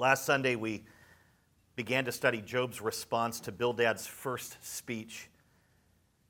[0.00, 0.84] Last Sunday, we
[1.76, 5.28] began to study Job's response to Bildad's first speech.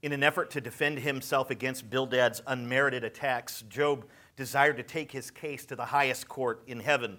[0.03, 5.31] In an effort to defend himself against Bildad's unmerited attacks, Job desired to take his
[5.31, 7.17] case to the highest court in heaven,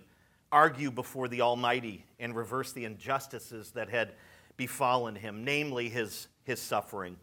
[0.52, 4.12] argue before the Almighty, and reverse the injustices that had
[4.58, 7.16] befallen him, namely his, his suffering.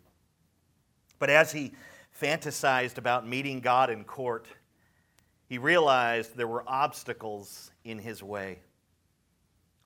[1.19, 1.73] But as he
[2.19, 4.49] fantasized about meeting God in court,
[5.51, 8.61] he realized there were obstacles in his way.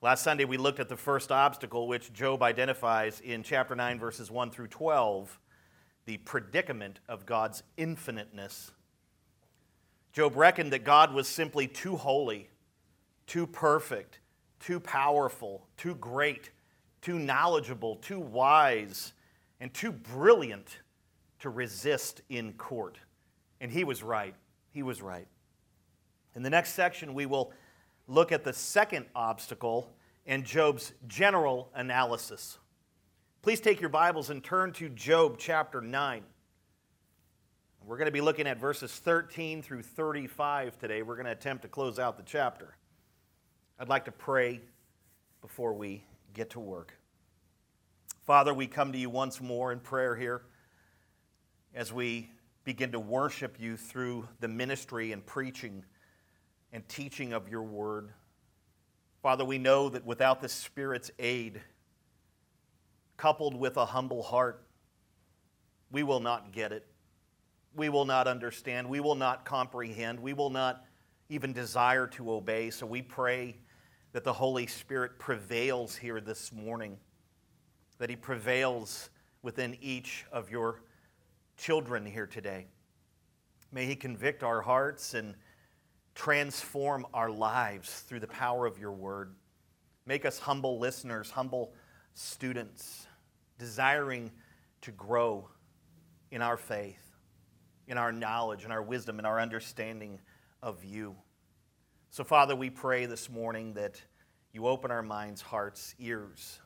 [0.03, 4.29] Last Sunday, we looked at the first obstacle, which Job identifies in chapter 9, verses
[4.29, 5.39] 1 through 12
[6.05, 8.71] the predicament of God's infiniteness.
[10.11, 12.49] Job reckoned that God was simply too holy,
[13.27, 14.19] too perfect,
[14.59, 16.51] too powerful, too great,
[17.01, 19.13] too knowledgeable, too wise,
[19.61, 20.79] and too brilliant
[21.39, 22.97] to resist in court.
[23.61, 24.35] And he was right.
[24.73, 25.29] He was right.
[26.35, 27.53] In the next section, we will
[28.07, 29.89] look at the second obstacle
[30.25, 32.57] in Job's general analysis.
[33.41, 36.23] Please take your Bibles and turn to Job chapter 9.
[37.85, 41.01] We're going to be looking at verses 13 through 35 today.
[41.01, 42.77] We're going to attempt to close out the chapter.
[43.77, 44.61] I'd like to pray
[45.41, 46.97] before we get to work.
[48.25, 50.43] Father, we come to you once more in prayer here
[51.75, 52.29] as we
[52.63, 55.83] begin to worship you through the ministry and preaching
[56.73, 58.09] and teaching of your word.
[59.21, 61.61] Father, we know that without the Spirit's aid,
[63.15, 64.65] coupled with a humble heart,
[65.91, 66.85] we will not get it.
[67.75, 68.89] We will not understand.
[68.89, 70.19] We will not comprehend.
[70.19, 70.83] We will not
[71.29, 72.71] even desire to obey.
[72.71, 73.55] So we pray
[74.11, 76.97] that the Holy Spirit prevails here this morning,
[77.99, 79.09] that He prevails
[79.43, 80.81] within each of your
[81.55, 82.65] children here today.
[83.71, 85.35] May He convict our hearts and
[86.15, 89.33] transform our lives through the power of your word.
[90.05, 91.73] Make us humble listeners, humble
[92.13, 93.07] students,
[93.57, 94.31] desiring
[94.81, 95.49] to grow
[96.31, 97.03] in our faith,
[97.87, 100.19] in our knowledge, in our wisdom, in our understanding
[100.61, 101.15] of you.
[102.09, 104.01] So, Father, we pray this morning that
[104.51, 106.59] you open our minds, hearts, ears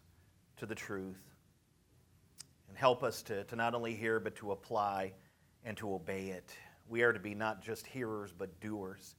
[0.58, 1.22] to the truth
[2.68, 5.14] and help us to, to not only hear, but to apply
[5.64, 6.52] and to obey it.
[6.90, 9.16] We are to be not just hearers, but doers.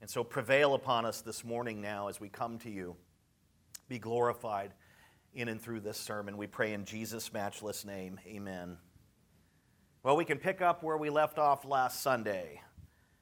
[0.00, 2.96] And so prevail upon us this morning now as we come to you.
[3.88, 4.72] Be glorified
[5.34, 6.38] in and through this sermon.
[6.38, 8.18] We pray in Jesus' matchless name.
[8.26, 8.78] Amen.
[10.02, 12.62] Well, we can pick up where we left off last Sunday.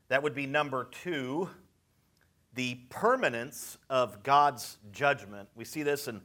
[0.09, 1.49] That would be number two
[2.55, 5.49] the permanence of God's judgment.
[5.55, 6.21] We see this in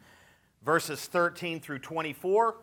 [0.64, 2.56] verses 13 through 24.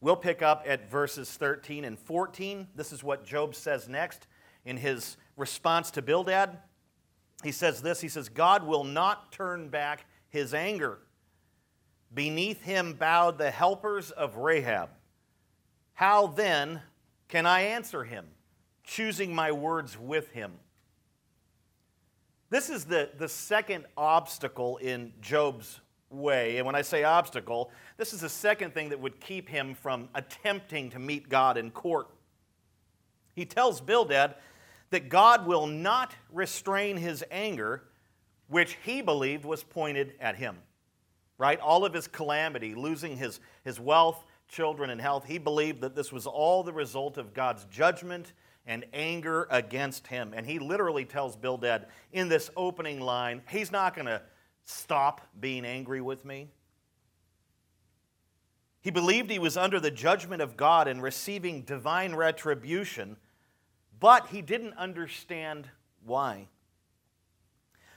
[0.00, 2.68] We'll pick up at verses 13 and 14.
[2.74, 4.26] This is what Job says next
[4.64, 6.58] in his response to Bildad
[7.42, 10.98] he says this He says, God will not turn back his anger.
[12.12, 14.90] Beneath him bowed the helpers of Rahab.
[15.94, 16.82] How then
[17.28, 18.26] can I answer him,
[18.82, 20.52] choosing my words with him?
[22.48, 25.80] This is the, the second obstacle in Job's
[26.10, 26.56] way.
[26.56, 30.08] And when I say obstacle, this is the second thing that would keep him from
[30.16, 32.08] attempting to meet God in court.
[33.34, 34.34] He tells Bildad
[34.90, 37.84] that God will not restrain his anger,
[38.48, 40.58] which he believed was pointed at him.
[41.38, 41.58] Right?
[41.60, 46.12] All of his calamity, losing his, his wealth, children, and health, he believed that this
[46.12, 48.32] was all the result of God's judgment
[48.66, 50.32] and anger against him.
[50.34, 54.20] And he literally tells Bildad in this opening line, he's not going to
[54.64, 56.48] stop being angry with me.
[58.82, 63.16] He believed he was under the judgment of God and receiving divine retribution
[64.00, 65.68] but he didn't understand
[66.04, 66.48] why.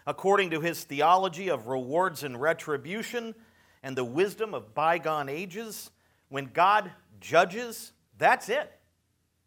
[0.05, 3.33] According to his theology of rewards and retribution
[3.81, 5.89] and the wisdom of bygone ages,
[6.27, 8.71] when God judges, that's it.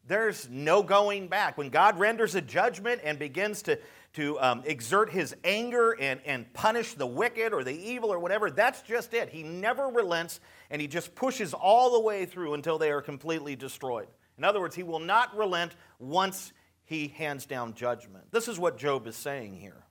[0.08, 1.58] There's no going back.
[1.58, 3.78] When God renders a judgment and begins to,
[4.14, 8.50] to um, exert his anger and, and punish the wicked or the evil or whatever,
[8.50, 9.28] that's just it.
[9.28, 10.40] He never relents
[10.70, 14.06] and he just pushes all the way through until they are completely destroyed.
[14.38, 16.52] In other words, he will not relent once
[16.84, 18.30] he hands down judgment.
[18.30, 19.84] This is what Job is saying here.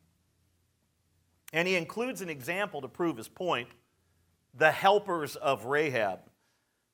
[1.51, 3.69] And he includes an example to prove his point
[4.53, 6.19] the helpers of Rahab.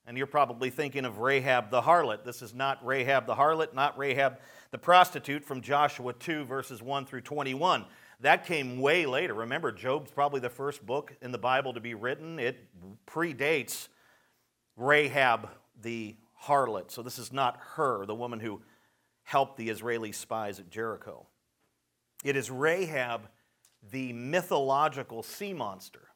[0.08, 2.24] And you're probably thinking of Rahab the harlot.
[2.24, 4.40] This is not Rahab the harlot, not Rahab
[4.72, 7.86] the prostitute from Joshua 2, verses 1 through 21.
[8.22, 9.34] That came way later.
[9.34, 12.40] Remember, Job's probably the first book in the Bible to be written.
[12.40, 12.68] It
[13.08, 13.88] predates
[14.76, 15.50] Rahab
[15.82, 16.16] the
[16.46, 16.92] harlot.
[16.92, 18.62] So this is not her, the woman who
[19.24, 21.28] helped the Israeli spies at Jericho.
[22.24, 23.28] It is Rahab
[23.92, 26.08] the mythological sea monster.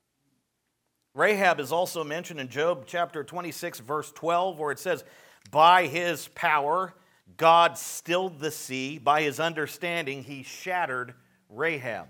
[1.14, 5.04] Rahab is also mentioned in Job chapter 26, verse 12, where it says,
[5.50, 6.94] By his power,
[7.38, 9.00] God stilled the sea.
[9.00, 11.14] By his understanding, he shattered
[11.50, 12.08] Rahab.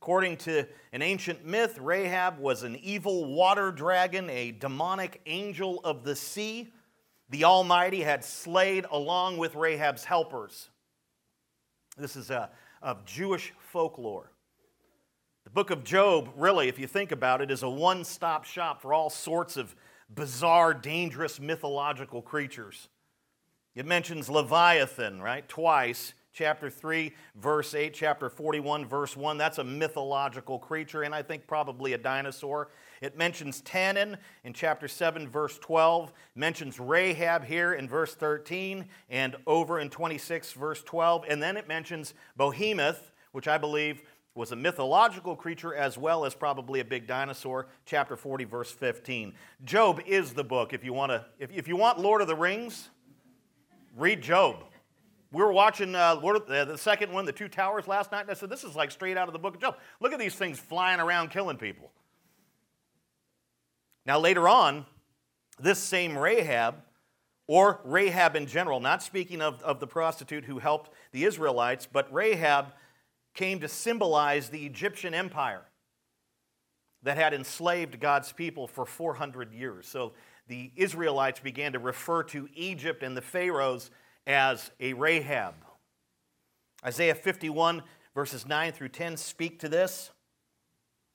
[0.00, 6.04] According to an ancient myth, Rahab was an evil water dragon, a demonic angel of
[6.04, 6.72] the sea.
[7.30, 10.70] The Almighty had slayed along with Rahab's helpers.
[11.98, 12.48] This is a,
[12.80, 14.30] of Jewish folklore.
[15.42, 18.80] The book of Job, really, if you think about it, is a one stop shop
[18.80, 19.74] for all sorts of
[20.08, 22.88] bizarre, dangerous, mythological creatures.
[23.74, 29.38] It mentions Leviathan, right, twice chapter 3, verse 8, chapter 41, verse 1.
[29.38, 32.68] That's a mythological creature, and I think probably a dinosaur.
[33.00, 39.36] It mentions Tannin in chapter 7, verse 12, mentions Rahab here in verse 13, and
[39.46, 44.02] over in 26, verse 12, and then it mentions Behemoth, which I believe
[44.34, 49.32] was a mythological creature as well as probably a big dinosaur chapter 40 verse 15
[49.64, 52.34] job is the book if you want to if, if you want lord of the
[52.34, 52.90] rings
[53.96, 54.64] read job
[55.34, 58.34] we were watching uh, uh, the second one, The Two Towers, last night, and I
[58.34, 59.76] said, This is like straight out of the book of Job.
[60.00, 61.90] Look at these things flying around killing people.
[64.06, 64.86] Now, later on,
[65.58, 66.76] this same Rahab,
[67.48, 72.12] or Rahab in general, not speaking of, of the prostitute who helped the Israelites, but
[72.14, 72.72] Rahab
[73.34, 75.62] came to symbolize the Egyptian empire
[77.02, 79.88] that had enslaved God's people for 400 years.
[79.88, 80.12] So
[80.46, 83.90] the Israelites began to refer to Egypt and the pharaohs
[84.26, 85.54] as a Rahab.
[86.84, 87.82] Isaiah 51,
[88.14, 90.10] verses 9 through 10 speak to this.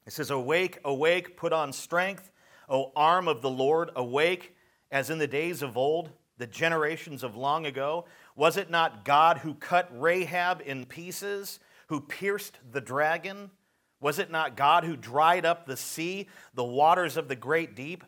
[0.05, 2.31] It says, Awake, awake, put on strength,
[2.67, 4.55] O arm of the Lord, awake,
[4.91, 8.05] as in the days of old, the generations of long ago.
[8.35, 13.51] Was it not God who cut Rahab in pieces, who pierced the dragon?
[13.99, 18.03] Was it not God who dried up the sea, the waters of the great deep,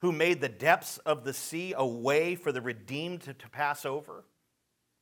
[0.00, 3.86] who made the depths of the sea a way for the redeemed to, to pass
[3.86, 4.24] over?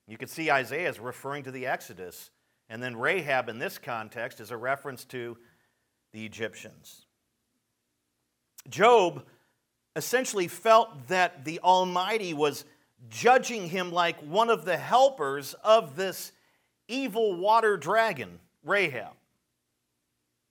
[0.06, 2.31] You can see Isaiah is referring to the Exodus,
[2.69, 5.37] and then Rahab in this context is a reference to
[6.12, 7.06] the Egyptians.
[8.69, 9.25] Job
[9.97, 12.65] essentially felt that the Almighty was
[13.09, 16.33] judging him like one of the helpers of this
[16.89, 19.12] evil water dragon, Rahab.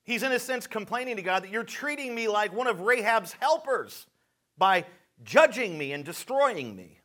[0.03, 3.33] He's, in a sense, complaining to God that you're treating me like one of Rahab's
[3.39, 4.05] helpers
[4.57, 4.85] by
[5.23, 6.99] judging me and destroying me.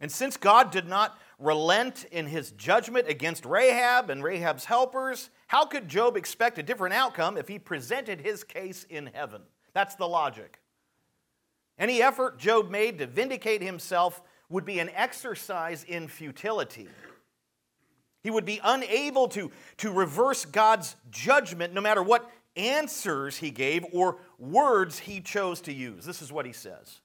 [0.00, 5.64] And since God did not relent in his judgment against Rahab and Rahab's helpers, how
[5.64, 9.42] could Job expect a different outcome if he presented his case in heaven?
[9.72, 10.58] That's the logic.
[11.78, 16.88] Any effort Job made to vindicate himself would be an exercise in futility.
[18.22, 23.84] He would be unable to, to reverse God's judgment no matter what answers he gave
[23.92, 26.04] or words he chose to use.
[26.04, 27.00] This is what he says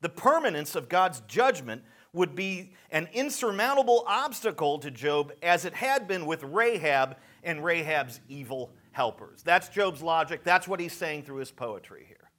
[0.00, 1.82] the permanence of God's judgment
[2.12, 8.20] would be an insurmountable obstacle to Job as it had been with Rahab and Rahab's
[8.28, 9.42] evil helpers.
[9.42, 10.42] That's Job's logic.
[10.42, 12.30] That's what he's saying through his poetry here.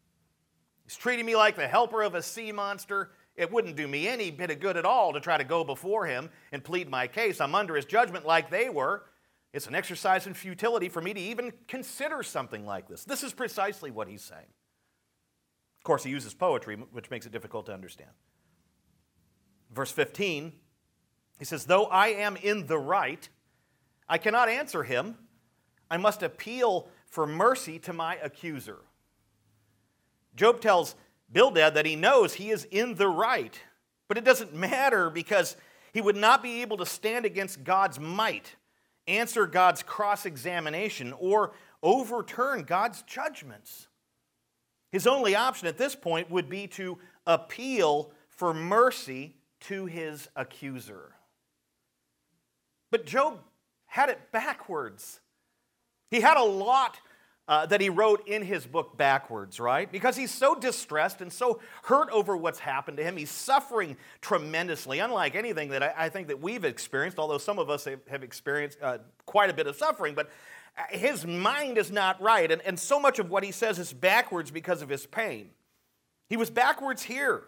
[0.83, 3.11] He's treating me like the helper of a sea monster.
[3.35, 6.07] It wouldn't do me any bit of good at all to try to go before
[6.07, 7.39] him and plead my case.
[7.39, 9.03] I'm under his judgment like they were.
[9.53, 13.03] It's an exercise in futility for me to even consider something like this.
[13.03, 14.47] This is precisely what he's saying
[15.87, 18.11] course, he uses poetry, which makes it difficult to understand.
[19.73, 20.51] Verse 15,
[21.39, 23.27] he says, Though I am in the right,
[24.09, 25.15] I cannot answer him.
[25.89, 28.79] I must appeal for mercy to my accuser.
[30.35, 30.95] Job tells
[31.31, 33.57] Bildad that he knows he is in the right,
[34.07, 35.55] but it doesn't matter because
[35.93, 38.55] he would not be able to stand against God's might,
[39.07, 43.87] answer God's cross examination, or overturn God's judgments.
[44.97, 51.11] His only option at this point would be to appeal for mercy to his accuser.
[52.89, 53.37] But Job
[53.85, 55.19] had it backwards.
[56.09, 56.97] He had a lot
[57.47, 59.91] uh, that he wrote in his book backwards, right?
[59.91, 63.17] Because he's so distressed and so hurt over what's happened to him.
[63.17, 67.69] He's suffering tremendously, unlike anything that I, I think that we've experienced, although some of
[67.69, 70.15] us have, have experienced uh, quite a bit of suffering.
[70.15, 70.31] But
[70.89, 72.51] his mind is not right.
[72.51, 75.49] And, and so much of what he says is backwards because of his pain.
[76.29, 77.43] He was backwards here.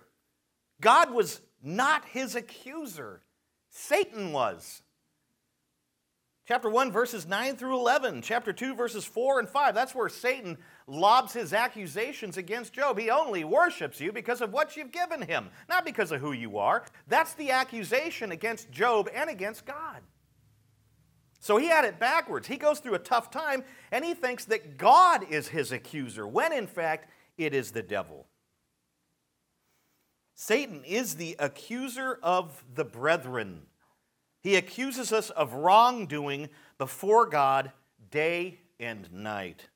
[0.82, 3.22] God was not his accuser,
[3.70, 4.82] Satan was.
[6.48, 8.24] Chapter 1, verses 9 through 11.
[8.24, 9.76] Chapter 2, verses 4 and 5.
[9.76, 10.58] That's where Satan
[10.88, 12.98] lobs his accusations against Job.
[12.98, 16.58] He only worships you because of what you've given him, not because of who you
[16.58, 16.84] are.
[17.08, 20.02] That's the accusation against Job and against God.
[21.40, 22.48] So he had it backwards.
[22.48, 26.52] He goes through a tough time and he thinks that God is his accuser, when
[26.52, 28.28] in fact it is the devil.
[30.36, 33.64] Satan is the accuser of the brethren.
[34.42, 37.72] He accuses us of wrongdoing before God
[38.10, 39.68] day and night.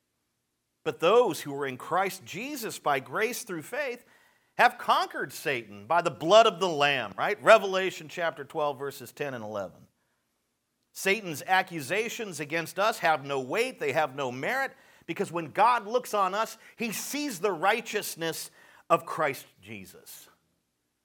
[0.84, 4.06] But those who are in Christ Jesus by grace through faith
[4.58, 7.42] have conquered Satan by the blood of the Lamb, right?
[7.44, 9.76] Revelation chapter 12, verses 10 and 11.
[10.94, 14.72] Satan's accusations against us have no weight, they have no merit,
[15.08, 18.52] because when God looks on us, he sees the righteousness
[18.90, 20.30] of Christ Jesus.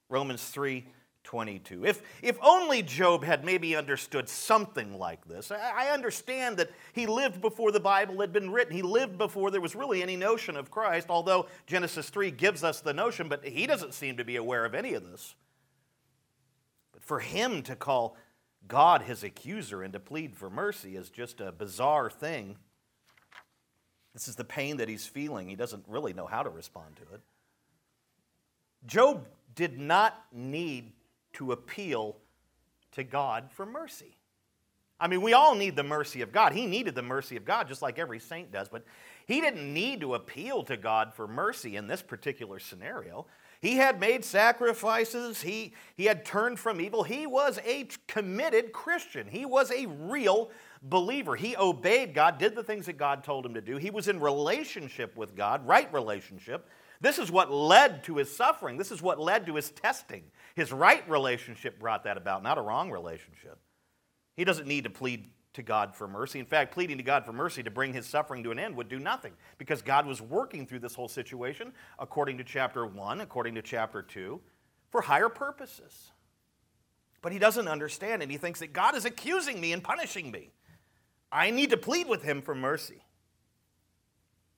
[0.08, 0.86] Romans 3
[1.24, 1.84] 22.
[1.84, 5.50] If, if only Job had maybe understood something like this.
[5.50, 8.74] I understand that he lived before the Bible had been written.
[8.74, 12.80] He lived before there was really any notion of Christ, although Genesis 3 gives us
[12.80, 15.34] the notion, but he doesn't seem to be aware of any of this.
[16.92, 18.16] But for him to call
[18.68, 22.56] God his accuser and to plead for mercy is just a bizarre thing.
[24.14, 25.48] This is the pain that he's feeling.
[25.48, 27.20] He doesn't really know how to respond to it.
[28.86, 30.92] Job did not need
[31.34, 32.16] to appeal
[32.92, 34.16] to God for mercy.
[35.00, 36.52] I mean, we all need the mercy of God.
[36.52, 38.84] He needed the mercy of God just like every saint does, but
[39.26, 43.26] he didn't need to appeal to God for mercy in this particular scenario.
[43.60, 47.02] He had made sacrifices, he, he had turned from evil.
[47.02, 50.50] He was a committed Christian, he was a real
[50.82, 51.34] believer.
[51.34, 53.76] He obeyed God, did the things that God told him to do.
[53.76, 56.68] He was in relationship with God, right relationship.
[57.00, 58.76] This is what led to his suffering.
[58.76, 60.24] This is what led to his testing.
[60.54, 63.58] His right relationship brought that about, not a wrong relationship.
[64.36, 66.38] He doesn't need to plead to God for mercy.
[66.38, 68.88] In fact, pleading to God for mercy to bring his suffering to an end would
[68.88, 73.54] do nothing because God was working through this whole situation, according to chapter 1, according
[73.56, 74.40] to chapter 2,
[74.90, 76.12] for higher purposes.
[77.20, 80.50] But he doesn't understand and he thinks that God is accusing me and punishing me.
[81.30, 83.02] I need to plead with him for mercy.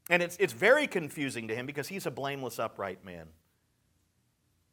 [0.08, 3.26] And it's, it's very confusing to him because he's a blameless, upright man.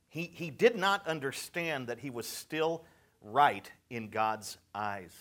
[0.10, 2.84] He, he did not understand that he was still
[3.22, 5.14] right in God's eyes.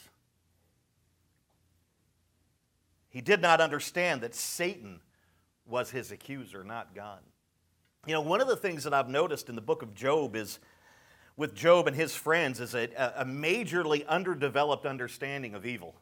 [3.17, 5.01] He did not understand that Satan
[5.65, 7.21] was his accuser, not God.
[8.07, 10.59] You know, one of the things that I've noticed in the book of Job is
[11.35, 15.95] with Job and his friends is a, a majorly underdeveloped understanding of evil.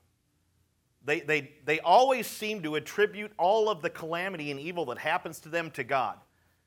[1.04, 5.38] They, they, they always seem to attribute all of the calamity and evil that happens
[5.42, 6.18] to them to God.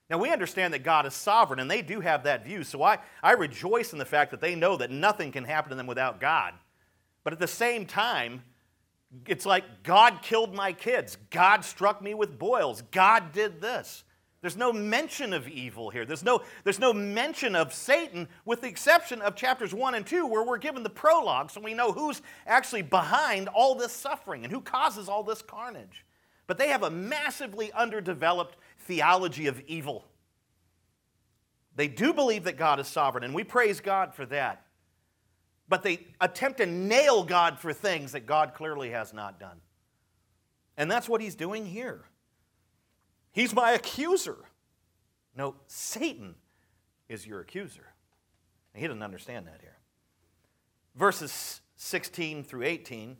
[0.10, 2.64] Now, we understand that God is sovereign, and they do have that view.
[2.64, 5.76] So I, I rejoice in the fact that they know that nothing can happen to
[5.76, 6.54] them without God.
[7.26, 8.44] But at the same time,
[9.26, 11.18] it's like God killed my kids.
[11.30, 12.84] God struck me with boils.
[12.92, 14.04] God did this.
[14.42, 16.06] There's no mention of evil here.
[16.06, 20.28] There's no, there's no mention of Satan, with the exception of chapters 1 and 2,
[20.28, 24.54] where we're given the prologue, so we know who's actually behind all this suffering and
[24.54, 26.06] who causes all this carnage.
[26.46, 30.06] But they have a massively underdeveloped theology of evil.
[31.76, 34.67] They do believe that God is sovereign, and we praise God for that.
[35.70, 39.60] But they attempt to nail God for things that God clearly has not done.
[40.78, 42.06] And that's what he's doing here.
[43.32, 44.38] He's my accuser.
[45.36, 46.36] No, Satan
[47.10, 47.94] is your accuser.
[48.74, 49.78] And he doesn't understand that here.
[50.96, 53.18] Verses 16 through 18,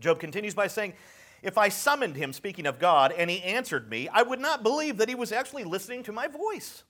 [0.00, 0.94] Job continues by saying,
[1.42, 4.96] If I summoned him, speaking of God, and he answered me, I would not believe
[4.98, 6.84] that he was actually listening to my voice.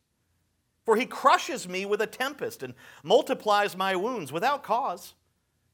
[0.87, 5.15] For he crushes me with a tempest and multiplies my wounds without cause.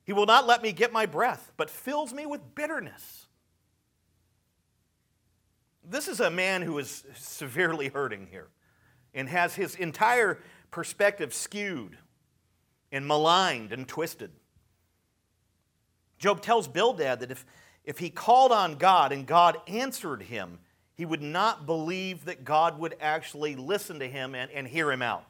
[0.04, 3.26] He will not let me get my breath, but fills me with bitterness.
[5.84, 8.48] This is a man who is severely hurting here
[9.12, 10.38] and has his entire
[10.70, 11.98] perspective skewed
[12.90, 14.30] and maligned and twisted.
[16.18, 17.44] Job tells Bildad that if,
[17.84, 20.60] if he called on God and God answered him,
[20.94, 25.02] he would not believe that God would actually listen to him and, and hear him
[25.02, 25.24] out.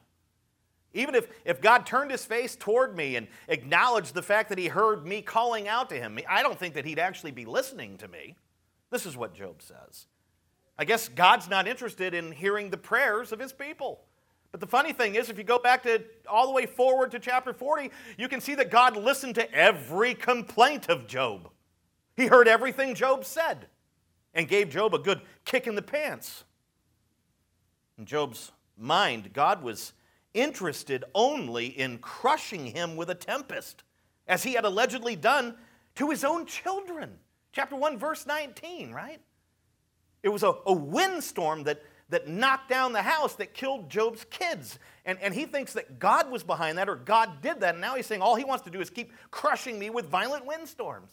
[0.95, 4.69] Even if, if God turned his face toward me and acknowledged the fact that he
[4.69, 8.09] heard me calling out to him, I don't think that he'd actually be listening to
[8.09, 8.37] me.
[8.90, 10.07] This is what Job says.
[10.78, 14.00] I guess God's not interested in hearing the prayers of his people.
[14.50, 17.19] But the funny thing is, if you go back to all the way forward to
[17.19, 21.49] chapter 40, you can see that God listened to every complaint of Job.
[22.16, 23.69] He heard everything Job said
[24.34, 26.44] and gave Job a good kick in the pants.
[27.98, 29.92] In Job's mind, God was
[30.34, 33.82] interested only in crushing him with a tempest,
[34.26, 35.56] as he had allegedly done
[35.96, 37.18] to his own children.
[37.52, 39.20] Chapter 1, verse 19, right?
[40.22, 44.78] It was a, a windstorm that, that knocked down the house that killed Job's kids.
[45.04, 47.74] And, and he thinks that God was behind that or God did that.
[47.74, 50.46] And now he's saying all he wants to do is keep crushing me with violent
[50.46, 51.10] windstorms,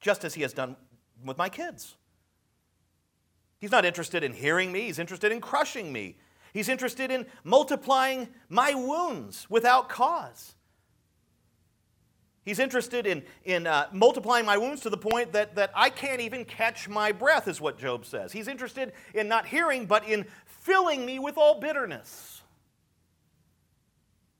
[0.00, 0.76] just as he has done
[1.24, 1.96] with my kids.
[3.60, 6.16] He's not interested in hearing me, he's interested in crushing me.
[6.54, 10.54] He's interested in multiplying my wounds without cause.
[12.42, 16.22] He's interested in, in uh, multiplying my wounds to the point that, that I can't
[16.22, 18.32] even catch my breath, is what Job says.
[18.32, 22.40] He's interested in not hearing, but in filling me with all bitterness.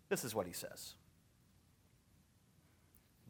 [0.09, 0.95] This is what he says.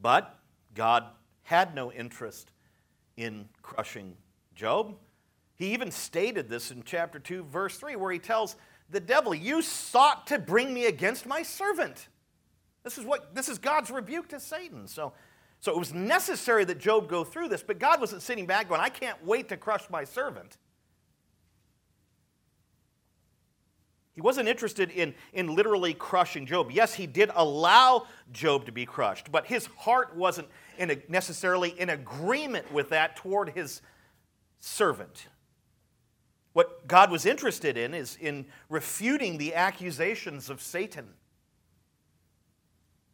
[0.00, 0.38] But
[0.75, 1.05] God
[1.43, 2.52] had no interest
[3.19, 4.17] in crushing
[4.55, 4.97] Job.
[5.57, 8.57] He even stated this in chapter 2, verse 3, where he tells
[8.89, 12.09] the devil, You sought to bring me against my servant.
[12.85, 14.87] This is what this is God's rebuke to Satan.
[14.87, 15.13] So,
[15.61, 18.81] so it was necessary that Job go through this, but God wasn't sitting back going,
[18.81, 20.57] I can't wait to crush my servant.
[24.19, 26.73] He wasn't interested in, in literally crushing Job.
[26.73, 31.71] Yes, he did allow Job to be crushed, but his heart wasn't in a, necessarily
[31.79, 33.81] in agreement with that toward his
[34.59, 35.29] servant.
[36.53, 41.11] What God was interested in is in refuting the accusations of Satan.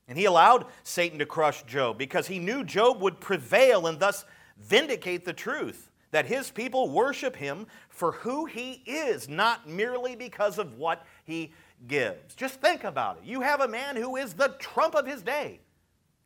[0.08, 4.24] And he allowed Satan to crush Job because he knew Job would prevail and thus
[4.56, 10.60] vindicate the truth that his people worship him for who he is, not merely because
[10.60, 11.52] of what he
[11.88, 12.36] gives.
[12.36, 13.24] Just think about it.
[13.24, 15.58] You have a man who is the Trump of his day.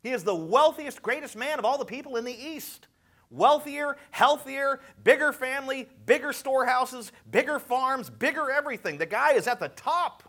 [0.03, 2.85] He is the wealthiest, greatest man of all the people in the East.
[3.31, 8.99] Wealthier, healthier, bigger family, bigger storehouses, bigger farms, bigger everything.
[8.99, 10.21] The guy is at the top.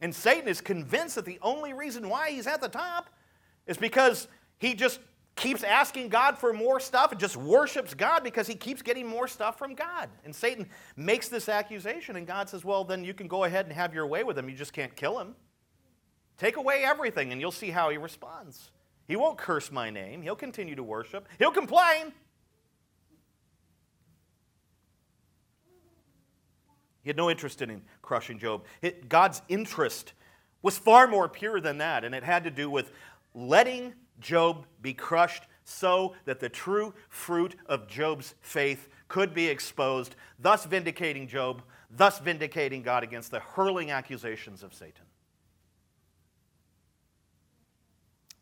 [0.00, 3.08] And Satan is convinced that the only reason why he's at the top
[3.68, 4.26] is because
[4.58, 4.98] he just
[5.36, 9.26] keeps asking God for more stuff and just worships God because he keeps getting more
[9.26, 10.10] stuff from God.
[10.24, 13.74] And Satan makes this accusation, and God says, Well, then you can go ahead and
[13.74, 14.48] have your way with him.
[14.48, 15.34] You just can't kill him.
[16.38, 18.70] Take away everything, and you'll see how he responds.
[19.06, 22.12] He won't curse my name, he'll continue to worship, he'll complain.
[27.02, 28.64] He had no interest in crushing Job.
[29.08, 30.12] God's interest
[30.62, 32.92] was far more pure than that, and it had to do with
[33.34, 40.16] letting Job be crushed so that the true fruit of Job's faith could be exposed,
[40.38, 45.04] thus vindicating Job, thus vindicating God against the hurling accusations of Satan.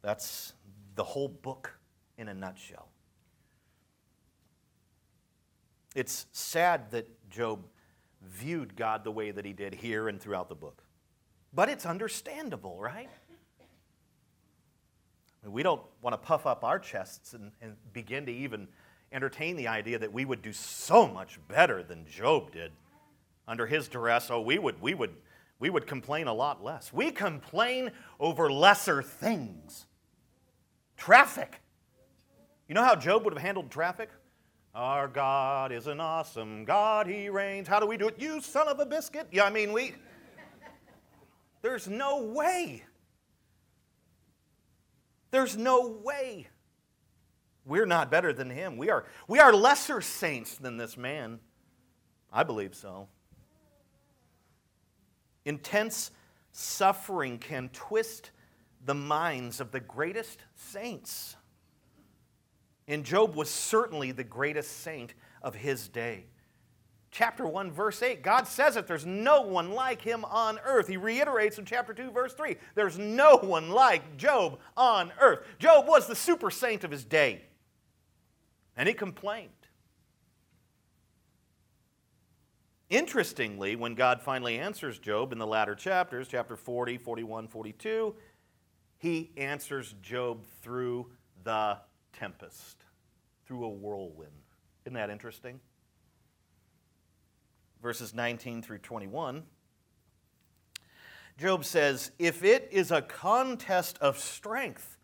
[0.02, 0.52] That's
[0.94, 1.78] the whole book
[2.16, 2.88] in a nutshell.
[5.94, 7.66] It's sad that Job
[8.22, 10.84] viewed God the way that he did here and throughout the book.
[11.52, 13.10] But it's understandable, right?
[15.42, 18.68] We don't want to puff up our chests and, and, begin to even
[19.10, 22.72] entertain the idea that we would do so much better than Job did
[23.48, 24.30] under his duress.
[24.30, 25.14] Oh, we would, we would,
[25.58, 26.92] we would complain a lot less.
[26.92, 29.86] We complain over lesser things.
[30.96, 31.60] Traffic.
[32.68, 34.10] You know how Job would have handled traffic?
[34.74, 37.66] Our God is an awesome God, He reigns.
[37.66, 38.20] How do we do it?
[38.20, 39.26] You son of a biscuit.
[39.32, 39.94] Yeah, I mean, we.
[41.62, 42.84] There's no way.
[45.30, 46.48] There's no way.
[47.64, 48.76] We're not better than Him.
[48.76, 51.40] We are, we are lesser saints than this man.
[52.32, 53.08] I believe so.
[55.44, 56.10] Intense
[56.52, 58.30] suffering can twist
[58.84, 61.36] the minds of the greatest saints.
[62.88, 66.24] And Job was certainly the greatest saint of his day.
[67.12, 70.86] Chapter 1, verse 8, God says it, there's no one like him on earth.
[70.86, 75.40] He reiterates in chapter 2, verse 3, there's no one like Job on earth.
[75.58, 77.42] Job was the super saint of his day.
[78.76, 79.50] And he complained.
[82.90, 88.14] Interestingly, when God finally answers Job in the latter chapters, chapter 40, 41, 42,
[88.98, 91.10] he answers Job through
[91.42, 91.78] the
[92.12, 92.84] tempest
[93.46, 94.30] through a whirlwind.
[94.84, 95.60] Isn't that interesting?
[97.82, 99.42] Verses 19 through 21.
[101.38, 104.98] Job says, If it is a contest of strength,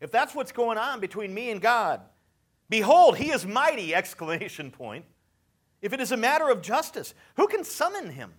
[0.00, 2.00] if that's what's going on between me and God,
[2.68, 3.94] behold, he is mighty!
[3.94, 5.04] Exclamation point.
[5.82, 8.32] If it is a matter of justice, who can summon him?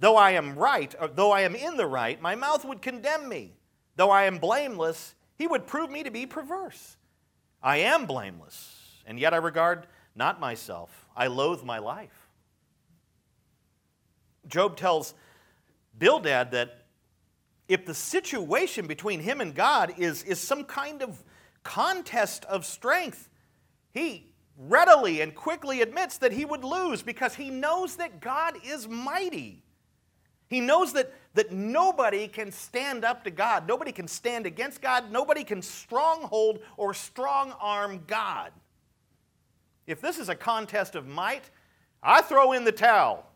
[0.00, 3.28] Though I am right, or though I am in the right, my mouth would condemn
[3.28, 3.54] me.
[3.94, 6.96] Though I am blameless, he would prove me to be perverse.
[7.62, 11.06] I am blameless, and yet I regard not myself.
[11.16, 12.23] I loathe my life.
[14.48, 15.14] Job tells
[15.98, 16.84] Bildad that
[17.68, 21.22] if the situation between him and God is, is some kind of
[21.62, 23.28] contest of strength,
[23.90, 28.86] he, readily and quickly admits that he would lose because he knows that God is
[28.86, 29.62] mighty.
[30.48, 33.66] He knows that, that nobody can stand up to God.
[33.66, 35.10] Nobody can stand against God.
[35.10, 38.52] Nobody can stronghold or strong arm God.
[39.86, 41.50] If this is a contest of might,
[42.02, 43.26] I throw in the towel.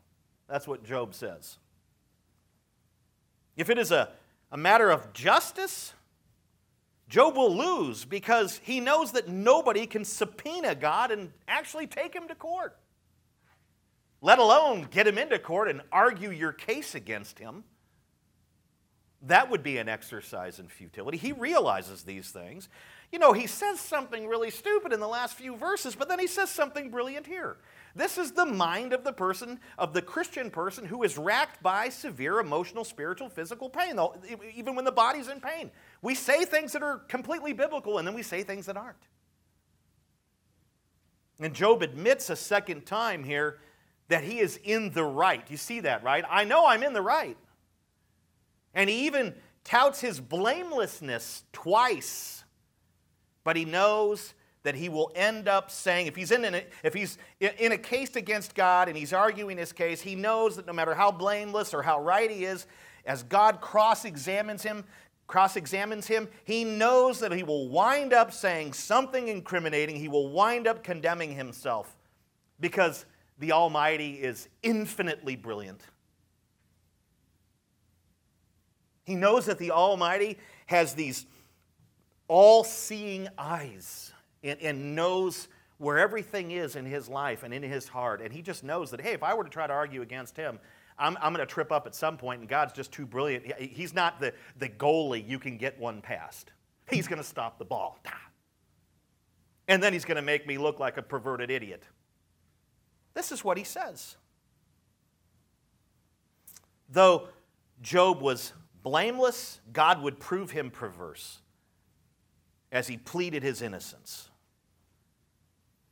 [0.48, 1.58] That's what Job says.
[3.56, 4.10] If it is a,
[4.50, 5.92] a matter of justice,
[7.08, 12.28] Job will lose because he knows that nobody can subpoena God and actually take him
[12.28, 12.76] to court,
[14.20, 17.64] let alone get him into court and argue your case against him.
[19.22, 21.18] That would be an exercise in futility.
[21.18, 22.68] He realizes these things.
[23.10, 26.26] You know, he says something really stupid in the last few verses, but then he
[26.26, 27.56] says something brilliant here.
[27.94, 31.88] This is the mind of the person, of the Christian person who is racked by
[31.88, 34.14] severe emotional, spiritual, physical pain, though,
[34.54, 35.70] even when the body's in pain.
[36.02, 39.08] We say things that are completely biblical and then we say things that aren't.
[41.40, 43.58] And Job admits a second time here
[44.08, 45.44] that he is in the right.
[45.48, 46.24] You see that, right?
[46.28, 47.36] I know I'm in the right.
[48.74, 52.44] And he even touts his blamelessness twice,
[53.44, 57.18] but he knows that he will end up saying, if he's in a, if he's
[57.40, 60.94] in a case against God and he's arguing his case, he knows that no matter
[60.94, 62.66] how blameless or how right he is,
[63.04, 64.84] as God cross examines him,
[65.26, 69.96] cross examines him, he knows that he will wind up saying something incriminating.
[69.96, 71.96] He will wind up condemning himself
[72.60, 73.06] because
[73.38, 75.80] the Almighty is infinitely brilliant.
[79.04, 81.24] He knows that the Almighty has these
[82.26, 84.07] all seeing eyes
[84.42, 85.48] and, and, knows
[85.78, 88.20] where everything is in his life and in his heart.
[88.20, 90.58] And he just knows that, hey, if I were to try to argue against him,
[90.98, 93.60] I'm, I'm going to trip up at some point, and God's just too brilliant.
[93.60, 96.52] He's not the, the goalie you can get one past.
[96.90, 97.98] He's going to stop the ball.
[99.68, 101.84] And then he's going to make me look like a perverted idiot.
[103.14, 104.16] This is what he says.
[106.88, 107.28] Though
[107.82, 111.40] Job was blameless, God would prove him perverse
[112.72, 114.27] as he pleaded his innocence.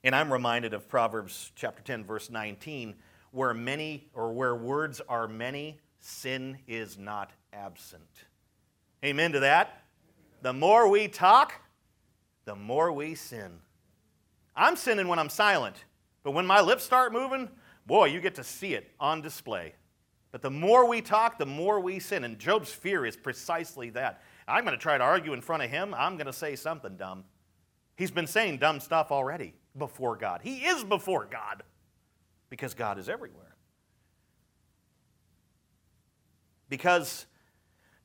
[0.05, 2.95] And I'm reminded of Proverbs chapter 10 verse 19
[3.37, 8.25] where many or where words are many, sin is not absent.
[9.05, 9.83] Amen to that.
[10.41, 11.53] The more we talk,
[12.47, 13.59] the more we sin.
[14.55, 15.85] I'm sinning when I'm silent,
[16.23, 17.51] but when my lips start moving,
[17.85, 19.75] boy, you get to see it on display.
[20.33, 22.25] But the more we talk, the more we sin.
[22.25, 24.23] And Job's fear is precisely that.
[24.49, 25.95] I'm going to try to argue in front of him.
[25.95, 27.25] I'm going to say something dumb.
[27.97, 30.41] He's been saying dumb stuff already before God.
[30.43, 31.63] He is before God
[32.51, 33.55] because God is everywhere.
[36.69, 37.27] Because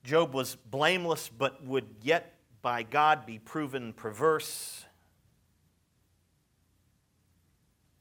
[0.04, 4.84] Job was blameless but would yet by God be proven perverse,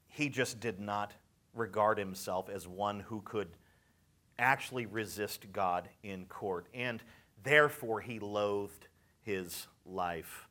[0.07, 1.13] he just did not
[1.53, 3.49] regard himself as one who could
[4.37, 7.01] actually resist God in court, and
[7.43, 8.87] therefore he loathed
[9.21, 10.47] his life.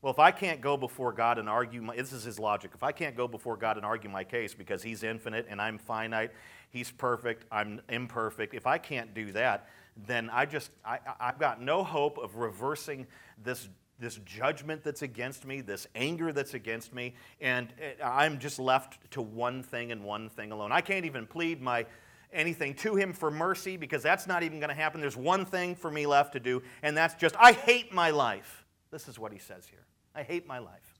[0.00, 2.70] Well, if I can't go before God and argue, my, this is his logic.
[2.74, 5.76] If I can't go before God and argue my case because he's infinite and I'm
[5.76, 6.30] finite,
[6.70, 9.68] he's perfect, I'm imperfect, if I can't do that,
[10.06, 13.08] then I just, I, I've got no hope of reversing
[13.42, 18.60] this, this judgment that's against me, this anger that's against me, and eh, I'm just
[18.60, 20.70] left to one thing and one thing alone.
[20.70, 21.86] I can't even plead my
[22.32, 25.00] anything to him for mercy because that's not even going to happen.
[25.00, 28.64] There's one thing for me left to do, and that's just, I hate my life.
[28.92, 29.87] This is what he says here.
[30.18, 30.98] I hate my life.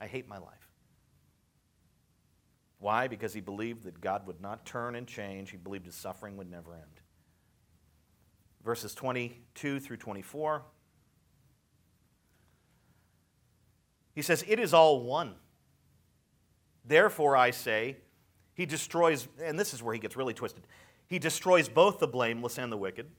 [0.00, 0.70] I hate my life.
[2.78, 3.08] Why?
[3.08, 5.50] Because he believed that God would not turn and change.
[5.50, 7.00] He believed his suffering would never end.
[8.64, 10.62] Verses 22 through 24.
[14.14, 15.34] He says, It is all one.
[16.86, 17.98] Therefore, I say,
[18.54, 20.66] he destroys, and this is where he gets really twisted.
[21.06, 23.10] He destroys both the blameless and the wicked.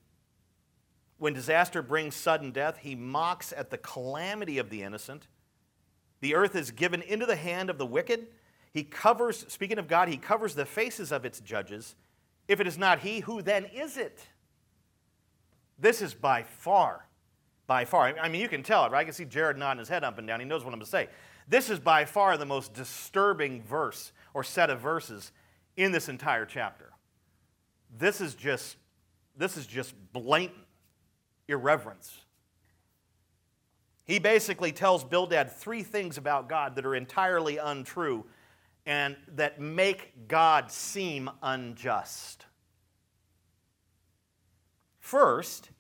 [1.20, 5.28] When disaster brings sudden death, he mocks at the calamity of the innocent.
[6.26, 8.26] The earth is given into the hand of the wicked.
[8.74, 11.94] He covers, speaking of God, he covers the faces of its judges.
[12.48, 14.26] If it is not he, who then is it?
[15.78, 17.06] This is by far,
[17.68, 19.02] by far, I mean, you can tell it, right?
[19.02, 20.40] I can see Jared nodding his head up and down.
[20.40, 21.10] He knows what I'm going to say.
[21.48, 25.32] This is by far the most disturbing verse or set of verses
[25.78, 26.92] in this entire chapter.
[28.00, 28.78] This is just,
[29.38, 30.58] this is just blatant
[31.48, 32.18] irreverence
[34.06, 38.26] he basically tells Bildad three things about God that are entirely untrue
[38.86, 42.46] and that make God seem unjust.
[45.00, 45.72] First,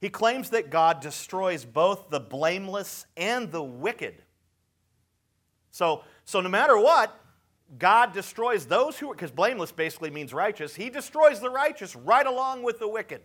[0.00, 4.22] he claims that God destroys both the blameless and the wicked.
[5.70, 7.16] So, so no matter what,
[7.78, 12.26] God destroys those who, are, because blameless basically means righteous, He destroys the righteous right
[12.26, 13.20] along with the wicked.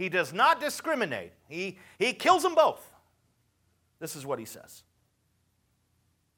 [0.00, 2.90] He does not discriminate, He, he kills them both.
[3.98, 4.82] This is what He says.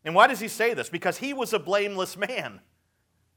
[0.04, 0.88] And why does He say this?
[0.88, 2.58] Because He was a blameless man,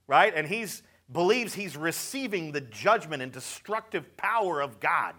[0.07, 0.33] right?
[0.35, 0.65] And He
[1.11, 5.13] believes He's receiving the judgment and destructive power of God.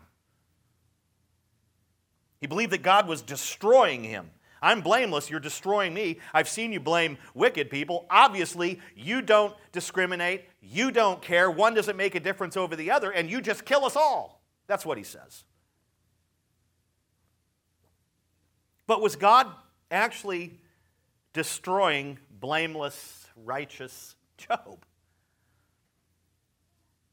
[2.40, 4.30] He believed that God was destroying him.
[4.60, 6.18] I'm blameless, you're destroying me.
[6.34, 8.06] I've seen you blame wicked people.
[8.10, 11.48] Obviously, you don't discriminate, you don't care.
[11.48, 14.35] One doesn't make a difference over the other, and you just kill us all.
[14.66, 15.44] That's what he says.
[18.86, 19.48] But was God
[19.90, 20.60] actually
[21.32, 24.84] destroying blameless, righteous Job?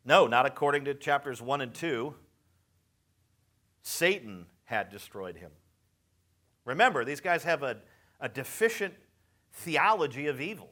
[0.05, 2.13] No, not according to chapters 1 and 2.
[3.81, 5.51] Satan had destroyed him.
[6.65, 7.77] Remember, these guys have a,
[8.19, 8.93] a deficient
[9.51, 10.69] theology of evil.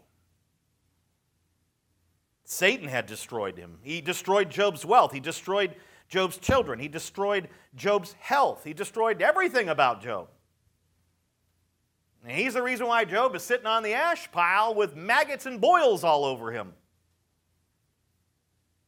[2.43, 3.77] Satan had destroyed him.
[3.81, 5.13] He destroyed Job's wealth.
[5.13, 5.75] He destroyed
[6.11, 6.77] Job's children.
[6.77, 8.65] He destroyed Job's health.
[8.65, 10.27] He destroyed everything about Job.
[12.23, 15.61] And he's the reason why Job is sitting on the ash pile with maggots and
[15.61, 16.73] boils all over him.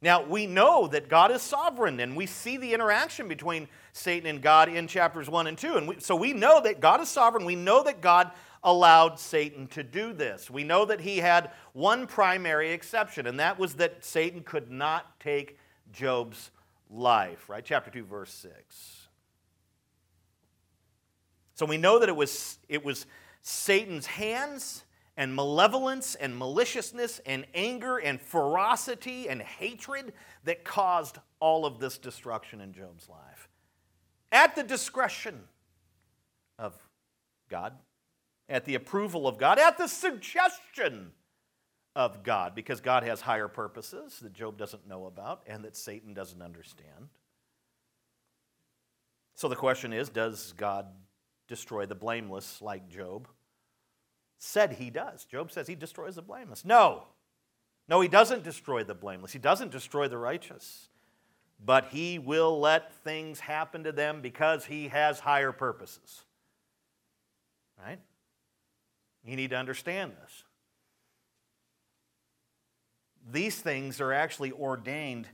[0.02, 4.42] Now, we know that God is sovereign, and we see the interaction between Satan and
[4.42, 5.78] God in chapters 1 and 2.
[5.78, 7.46] And we, so we know that God is sovereign.
[7.46, 8.32] We know that God
[8.66, 10.50] allowed Satan to do this.
[10.50, 15.22] We know that he had one primary exception, and that was that Satan could not
[15.22, 15.58] take
[15.94, 16.52] Job's
[16.94, 17.64] life, right?
[17.66, 19.08] Chapter 2, verse 6.
[21.56, 23.06] So we know that it was, it was
[23.42, 24.84] Satan's hands
[25.16, 31.98] and malevolence and maliciousness and anger and ferocity and hatred that caused all of this
[31.98, 33.48] destruction in Job's life.
[34.32, 35.44] At the discretion
[36.58, 36.74] of
[37.50, 37.74] God,
[38.50, 41.12] at the approval of God, at the suggestion
[41.96, 46.14] of God, because God has higher purposes that Job doesn't know about and that Satan
[46.14, 47.10] doesn't understand.
[49.36, 50.88] So the question is does God
[51.48, 53.28] destroy the blameless like Job?
[54.44, 55.26] said he does.
[55.26, 56.66] Job says he destroys the blameless.
[56.66, 57.04] No.
[57.88, 59.32] No, he doesn't destroy the blameless.
[59.32, 60.90] He doesn't destroy the righteous.
[61.64, 66.24] But he will let things happen to them because he has higher purposes.
[67.82, 68.00] Right?
[69.24, 70.43] You need to understand this.
[73.32, 75.28] These things are actually ordained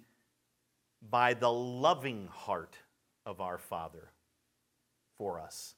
[1.09, 2.75] by the loving heart
[3.25, 4.11] of our Father
[5.17, 5.75] for us.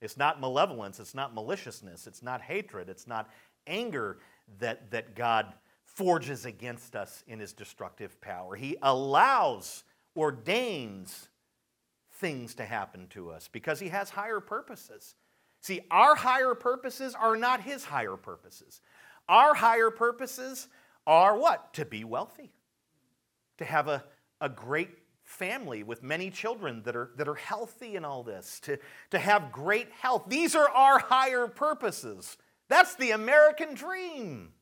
[0.00, 3.30] It's not malevolence, it's not maliciousness, it's not hatred, it's not
[3.66, 4.18] anger
[4.58, 5.54] that, that God
[5.84, 8.54] forges against us in his destructive power.
[8.54, 9.84] He allows,
[10.16, 11.28] ordains
[12.12, 15.14] things to happen to us because he has higher purposes.
[15.62, 18.80] See, our higher purposes are not his higher purposes.
[19.28, 20.68] Our higher purposes
[21.06, 21.74] are what?
[21.74, 22.52] To be wealthy,
[23.58, 24.04] to have a,
[24.40, 24.90] a great
[25.22, 28.78] family with many children that are, that are healthy in all this, to,
[29.10, 30.24] to have great health.
[30.28, 32.36] These are our higher purposes.
[32.68, 34.52] That's the American dream.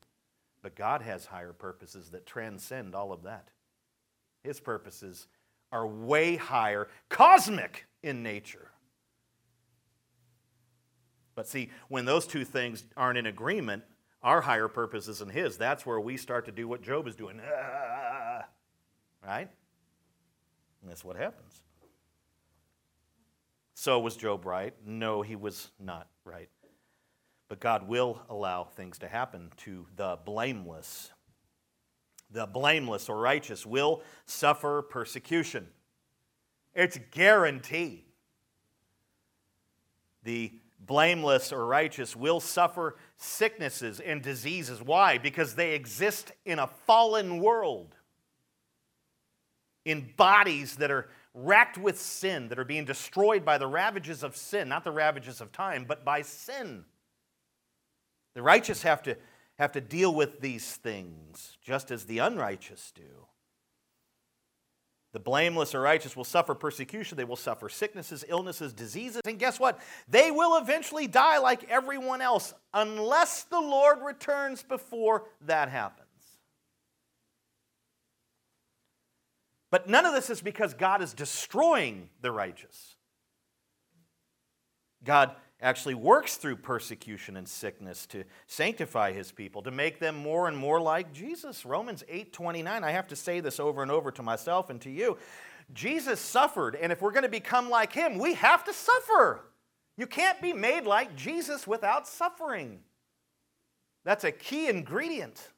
[0.62, 3.50] But God has higher purposes that transcend all of that.
[4.42, 5.28] His purposes
[5.70, 8.70] are way higher, cosmic in nature.
[11.35, 13.83] But see, when those two things aren't in agreement,
[14.25, 17.41] our higher purpose isn't His, that's where we start to do what Job is doing.
[19.27, 19.49] Right?
[20.83, 21.63] And that's what happens.
[23.73, 24.75] So was Job right?
[24.85, 26.51] No, he was not right.
[27.49, 31.11] But God will allow things to happen to the blameless.
[32.31, 35.69] The blameless or righteous will suffer persecution.
[36.75, 38.05] It's guaranteed.
[40.23, 40.53] The
[40.87, 44.83] blameless or righteous will suffer sicknesses and diseases.
[44.83, 45.18] Why?
[45.18, 47.94] Because they exist in a fallen world
[49.85, 54.37] in bodies that are racked with sin, that are being destroyed by the ravages of
[54.37, 56.85] sin, not the ravages of time, but by sin.
[58.35, 59.16] The righteous have to,
[59.59, 63.27] have to deal with these things, just as the unrighteous do.
[65.14, 67.16] The blameless or righteous will suffer persecution.
[67.16, 69.22] They will suffer sicknesses, illnesses, diseases.
[69.24, 69.79] And guess what?
[70.09, 76.09] They will eventually die like everyone else, unless the Lord returns before that happens.
[79.70, 82.96] But none of this is because God is destroying the righteous.
[85.05, 90.46] God actually works through persecution and sickness to sanctify his people, to make them more
[90.46, 91.64] and more like Jesus.
[91.64, 92.85] Romans 8:29.
[92.85, 95.16] I have to say this over and over to myself and to you.
[95.72, 99.46] Jesus suffered, and if we're going to become like him, we have to suffer.
[99.96, 102.81] You can't be made like Jesus without suffering.
[104.05, 105.50] That's a key ingredient.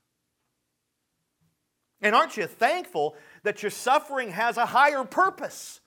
[2.01, 5.81] And aren't you thankful that your suffering has a higher purpose?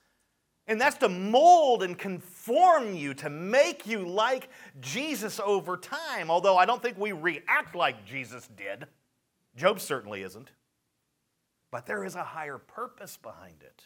[0.70, 4.48] And that's to mold and conform you, to make you like
[4.80, 6.30] Jesus over time.
[6.30, 8.86] Although I don't think we react like Jesus did.
[9.56, 10.52] Job certainly isn't.
[11.72, 13.82] But there is a higher purpose behind it.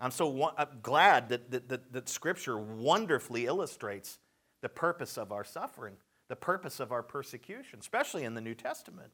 [0.00, 0.50] I'm so
[0.82, 4.18] glad that, that, that, that Scripture wonderfully illustrates
[4.62, 5.96] the purpose of our suffering,
[6.28, 9.10] the purpose of our persecution, especially in the New Testament.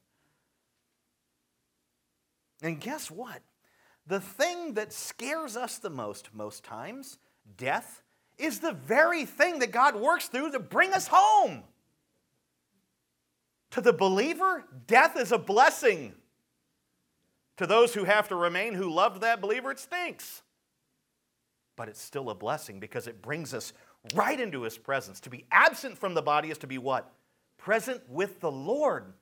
[2.61, 3.41] And guess what?
[4.07, 7.19] The thing that scares us the most, most times,
[7.57, 8.01] death,
[8.37, 11.63] is the very thing that God works through to bring us home.
[13.71, 16.13] To the believer, death is a blessing.
[17.57, 20.41] To those who have to remain who loved that believer, it stinks.
[21.75, 23.73] But it's still a blessing because it brings us
[24.13, 25.19] right into his presence.
[25.21, 27.11] To be absent from the body is to be what?
[27.57, 29.13] Present with the Lord.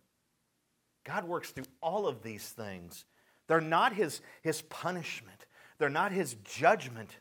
[1.03, 3.05] God works through all of these things
[3.49, 5.47] they're not his, his punishment,
[5.79, 7.17] they're not his judgment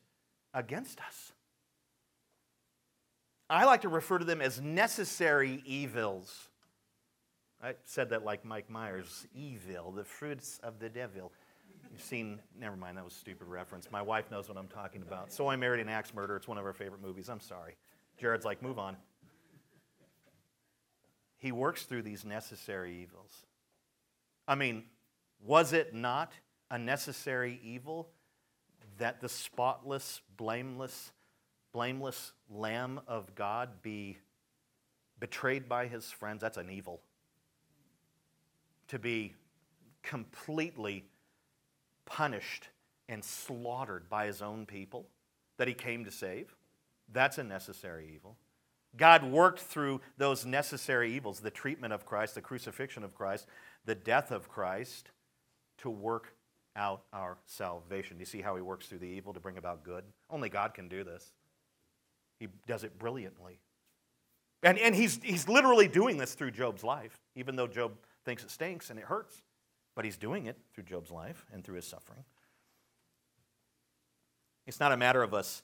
[0.53, 1.33] against us.
[3.51, 6.49] I like to refer to them as necessary evils.
[7.63, 11.33] I said that like Mike Myers evil, the fruits of the devil.
[11.91, 13.91] You've seen, never mind, that was a stupid reference.
[13.91, 15.33] My wife knows what I'm talking about.
[15.33, 16.37] So I Married an Axe Murder.
[16.37, 17.31] It's one of our favorite movies.
[17.31, 17.75] I'm sorry.
[18.19, 18.99] Jared's like, move on.
[21.39, 23.47] He works through these necessary evils.
[24.47, 24.85] I mean,
[25.45, 26.33] was it not
[26.71, 28.09] a necessary evil
[28.99, 31.13] that the spotless, blameless,
[31.73, 34.19] blameless Lamb of God be
[35.21, 36.41] betrayed by his friends?
[36.41, 37.01] That's an evil.
[38.89, 39.35] To be
[40.03, 41.05] completely
[42.05, 42.69] punished
[43.09, 45.07] and slaughtered by his own people
[45.57, 46.55] that he came to save?
[47.13, 48.37] That's a necessary evil.
[48.97, 53.47] God worked through those necessary evils the treatment of Christ, the crucifixion of Christ,
[53.85, 55.11] the death of Christ
[55.79, 56.35] to work
[56.77, 58.19] out our salvation.
[58.19, 60.05] You see how he works through the evil to bring about good?
[60.31, 61.33] Only God can do this.
[62.39, 63.59] He does it brilliantly.
[64.63, 67.93] And, and he's, he's literally doing this through Job's life, even though Job
[68.25, 69.43] thinks it stinks and it hurts.
[69.95, 72.25] But he's doing it through Job's life and through his suffering.
[74.67, 75.63] It's not a matter of us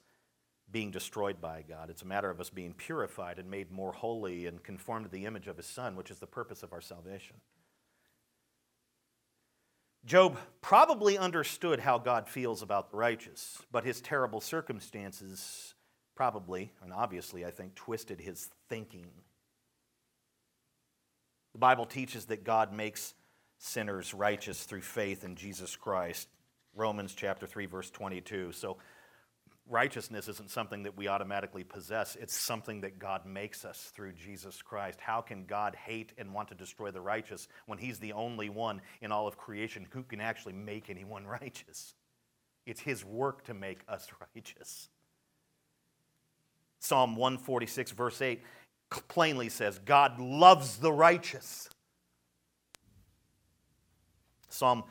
[0.71, 1.91] being destroyed by God.
[1.91, 5.27] It's a matter of us being purified and made more holy and conformed to the
[5.27, 7.37] image of his Son, which is the purpose of our salvation.
[10.07, 15.75] Job probably understood how God feels about the righteous, but his terrible circumstances
[16.15, 19.07] probably, and obviously, I think, twisted his thinking.
[21.53, 23.15] The Bible teaches that God makes
[23.59, 26.29] sinners righteous through faith in Jesus Christ.
[26.77, 28.53] Romans chapter 3 verse 22.
[28.53, 28.77] So
[29.69, 34.61] righteousness isn't something that we automatically possess, it's something that God makes us through Jesus
[34.63, 35.01] Christ.
[35.01, 38.81] How can God hate and want to destroy the righteous when He's the only one
[39.01, 41.95] in all of creation who can actually make anyone righteous?
[42.67, 44.89] It's His work to make us righteous.
[46.81, 48.43] Psalm 146, verse 8,
[49.09, 51.71] plainly says, God loves the righteous.
[54.51, 54.85] Psalm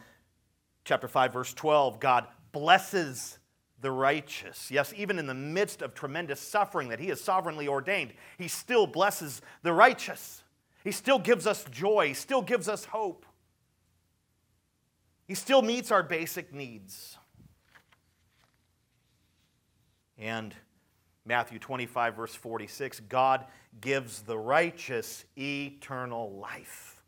[0.83, 3.37] chapter 5, verse 12, God blesses
[3.83, 4.71] the righteous.
[4.71, 8.87] Yes, even in the midst of tremendous suffering that He has sovereignly ordained, He still
[8.87, 10.41] blesses the righteous.
[10.83, 13.25] He still gives us joy, He still gives us hope.
[15.27, 17.17] He still meets our basic needs.
[20.17, 20.55] And
[21.25, 23.45] Matthew 25, verse 46 God
[23.81, 27.03] gives the righteous eternal life.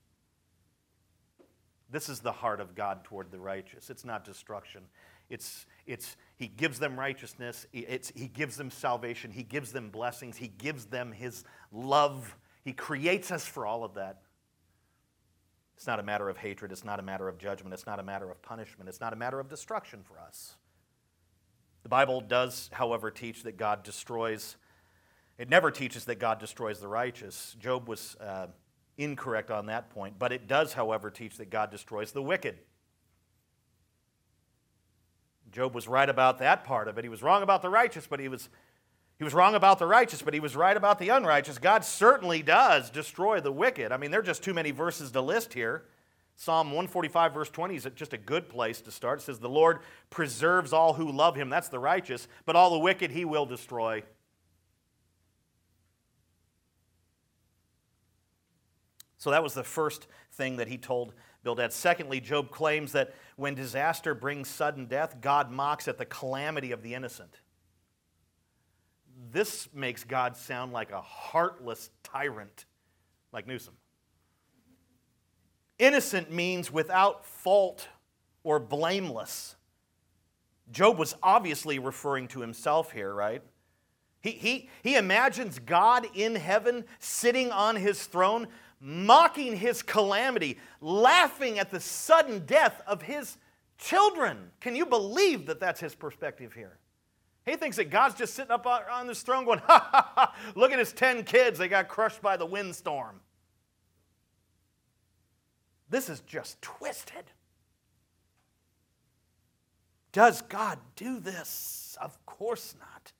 [1.89, 3.89] This is the heart of God toward the righteous.
[3.89, 4.81] It's not destruction,
[5.29, 10.35] it's, it's he gives them righteousness, it's, he gives them salvation, he gives them blessings,
[10.37, 12.35] he gives them his love.
[12.63, 14.21] He creates us for all of that.
[15.77, 18.03] It's not a matter of hatred, it's not a matter of judgment, it's not a
[18.03, 20.55] matter of punishment, it's not a matter of destruction for us.
[21.83, 24.57] The Bible does, however, teach that God destroys,
[25.37, 27.55] it never teaches that God destroys the righteous.
[27.59, 28.47] Job was uh,
[28.97, 32.57] incorrect on that point, but it does, however, teach that God destroys the wicked.
[35.55, 37.05] Job was right about that part of it.
[37.05, 38.49] He was wrong about the righteous, but he was,
[39.17, 41.59] he was wrong about the righteous, but he was right about the unrighteous.
[41.59, 43.93] God certainly does destroy the wicked.
[43.93, 45.85] I mean, there are just too many verses to list here.
[46.35, 49.19] Psalm 145, verse 20 is just a good place to start.
[49.19, 49.79] It says, The Lord
[50.09, 51.49] preserves all who love him.
[51.49, 54.03] That's the righteous, but all the wicked he will destroy.
[59.17, 61.13] So that was the first thing that he told
[61.45, 61.71] Bildad.
[61.71, 66.81] Secondly, Job claims that when disaster brings sudden death, God mocks at the calamity of
[66.81, 67.39] the innocent.
[69.31, 72.65] This makes God sound like a heartless tyrant
[73.31, 73.75] like Newsom.
[75.77, 77.89] Innocent means without fault
[78.43, 79.55] or blameless.
[80.71, 83.43] Job was obviously referring to himself here, right?
[84.21, 88.47] He, he, he imagines God in heaven sitting on his throne,
[88.79, 93.37] mocking his calamity, laughing at the sudden death of his
[93.77, 94.51] children.
[94.59, 96.77] Can you believe that that's his perspective here?
[97.45, 100.71] He thinks that God's just sitting up on his throne going, ha ha ha, look
[100.71, 101.59] at his 10 kids.
[101.59, 103.19] They got crushed by the windstorm.
[105.89, 107.25] This is just twisted.
[110.11, 111.97] Does God do this?
[112.01, 113.11] Of course not.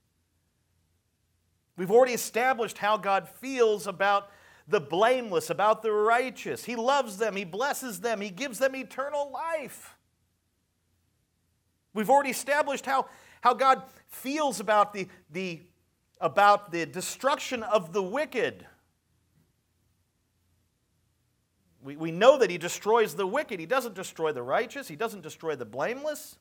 [1.78, 4.30] We've already established how God feels about
[4.68, 6.66] the blameless, about the righteous.
[6.66, 9.96] He loves them, He blesses them, He gives them eternal life.
[11.94, 13.08] We've already established how,
[13.42, 15.62] how God feels about the, the,
[16.20, 18.66] about the destruction of the wicked.
[21.84, 23.60] We, we know that He destroys the wicked.
[23.60, 26.38] He doesn't destroy the righteous, He doesn't destroy the blameless.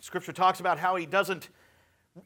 [0.00, 1.48] Scripture talks about how He doesn't,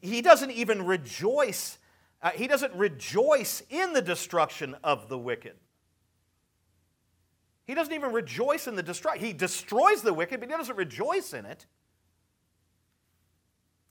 [0.01, 1.79] he doesn't even rejoice.
[2.23, 5.55] Uh, he doesn't rejoice in the destruction of the wicked.
[7.67, 9.25] He doesn't even rejoice in the destruction.
[9.25, 11.67] He destroys the wicked, but he doesn't rejoice in it.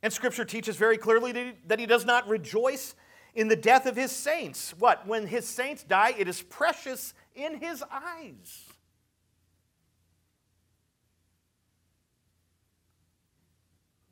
[0.03, 2.95] And Scripture teaches very clearly that he does not rejoice
[3.35, 4.73] in the death of his saints.
[4.77, 5.07] What?
[5.07, 8.65] When his saints die, it is precious in his eyes.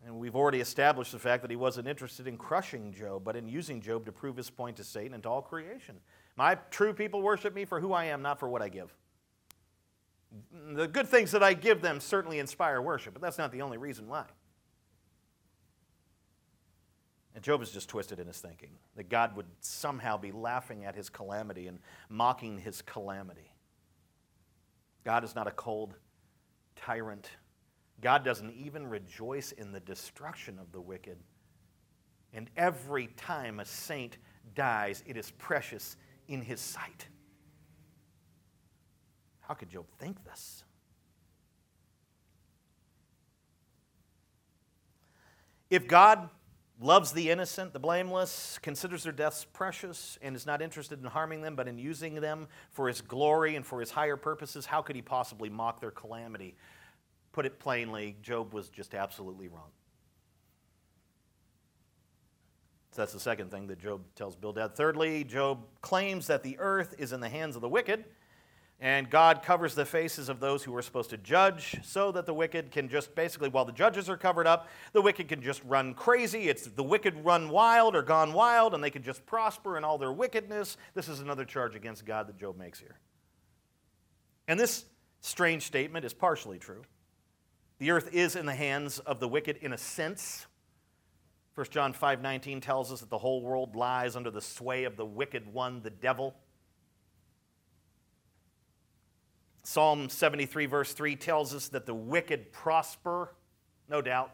[0.07, 3.45] And we've already established the fact that he wasn't interested in crushing Job, but in
[3.45, 5.97] using Job to prove his point to Satan and to all creation.
[6.37, 8.95] My true people worship me for who I am, not for what I give.
[10.75, 13.77] The good things that I give them certainly inspire worship, but that's not the only
[13.77, 14.23] reason why.
[17.35, 20.95] And Job is just twisted in his thinking that God would somehow be laughing at
[20.95, 23.51] his calamity and mocking his calamity.
[25.03, 25.95] God is not a cold
[26.77, 27.29] tyrant.
[28.01, 31.17] God doesn't even rejoice in the destruction of the wicked.
[32.33, 34.17] And every time a saint
[34.53, 37.07] dies, it is precious in his sight.
[39.41, 40.63] How could Job think this?
[45.69, 46.29] If God
[46.79, 51.41] loves the innocent, the blameless, considers their deaths precious, and is not interested in harming
[51.41, 54.95] them, but in using them for his glory and for his higher purposes, how could
[54.95, 56.55] he possibly mock their calamity?
[57.37, 59.69] Put it plainly, Job was just absolutely wrong.
[62.93, 64.75] So that's the second thing that Job tells Bildad.
[64.75, 68.05] Thirdly, Job claims that the earth is in the hands of the wicked
[68.79, 72.33] and God covers the faces of those who are supposed to judge so that the
[72.33, 75.93] wicked can just basically, while the judges are covered up, the wicked can just run
[75.93, 76.49] crazy.
[76.49, 79.99] It's the wicked run wild or gone wild, and they can just prosper in all
[79.99, 80.75] their wickedness.
[80.95, 82.97] This is another charge against God that Job makes here.
[84.47, 84.85] And this
[85.21, 86.81] strange statement is partially true.
[87.79, 90.47] The earth is in the hands of the wicked in a sense.
[91.53, 95.05] 1 John 5:19 tells us that the whole world lies under the sway of the
[95.05, 96.35] wicked one, the devil.
[99.63, 103.35] Psalm 73, verse 3 tells us that the wicked prosper,
[103.89, 104.31] no doubt.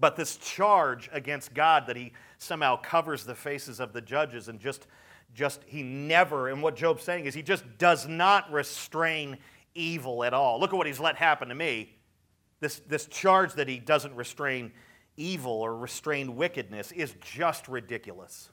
[0.00, 4.58] But this charge against God that he somehow covers the faces of the judges and
[4.58, 4.86] just,
[5.34, 9.38] just he never, and what Job's saying is he just does not restrain
[9.80, 10.60] evil at all.
[10.60, 11.96] Look at what he's let happen to me.
[12.60, 14.72] This, this charge that he doesn't restrain
[15.16, 18.50] evil or restrain wickedness is just ridiculous.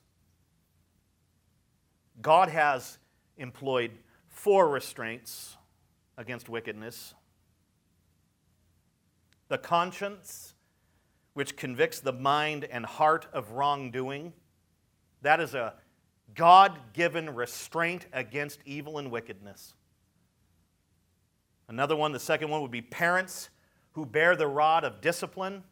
[2.21, 2.97] God has
[3.37, 3.91] employed
[4.27, 5.55] four restraints
[6.17, 7.13] against wickedness
[9.49, 10.53] the conscience,
[11.33, 14.33] which convicts the mind and heart of wrongdoing.
[15.21, 15.73] That is a
[16.35, 19.73] God given restraint against evil and wickedness.
[21.69, 23.49] Another one, the second one, would be parents
[23.91, 25.63] who bear the rod of discipline.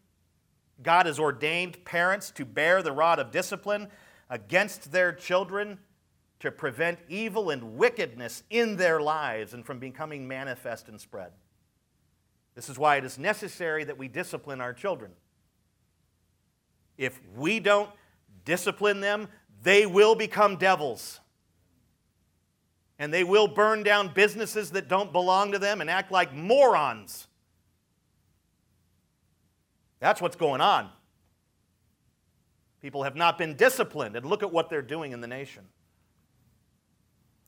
[0.83, 3.87] God has ordained parents to bear the rod of discipline
[4.29, 5.79] against their children
[6.39, 11.31] to prevent evil and wickedness in their lives and from becoming manifest and spread.
[12.55, 15.11] This is why it is necessary that we discipline our children.
[16.97, 17.89] If we don't
[18.43, 19.27] discipline them,
[19.63, 21.19] they will become devils.
[22.97, 27.27] And they will burn down businesses that don't belong to them and act like morons.
[29.99, 30.89] That's what's going on.
[32.81, 35.65] People have not been disciplined, and look at what they're doing in the nation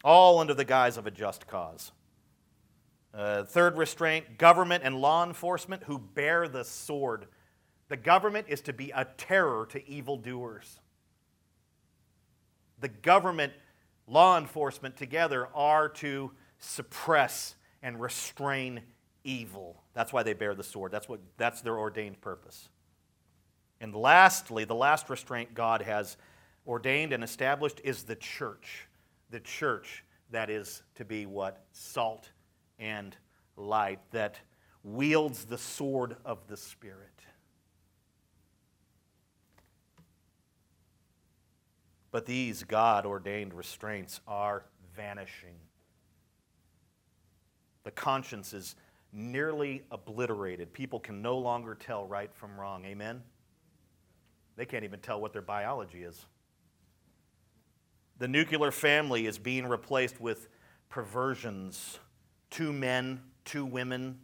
[0.04, 1.92] all under the guise of a just cause.
[3.14, 7.26] Uh, third restraint government and law enforcement who bear the sword.
[7.90, 10.80] The government is to be a terror to evildoers.
[12.80, 13.54] The government
[14.08, 18.82] law enforcement together are to suppress and restrain
[19.24, 19.84] evil.
[19.94, 20.92] That's why they bear the sword.
[20.92, 22.70] That's, what, that's their ordained purpose.
[23.80, 26.18] And lastly, the last restraint God has
[26.66, 28.88] ordained and established is the church.
[29.30, 31.66] The church that is to be what?
[31.72, 32.30] Salt
[32.80, 33.16] and
[33.56, 34.40] light, that
[34.84, 37.17] wields the sword of the Spirit.
[42.18, 44.64] But these God ordained restraints are
[44.96, 45.54] vanishing.
[47.84, 48.76] The conscience is
[49.14, 50.74] nearly obliterated.
[50.74, 52.86] People can no longer tell right from wrong.
[52.86, 53.22] Amen?
[54.56, 56.26] They can't even tell what their biology is.
[58.18, 60.48] The nuclear family is being replaced with
[60.90, 62.00] perversions
[62.50, 64.18] two men, two women,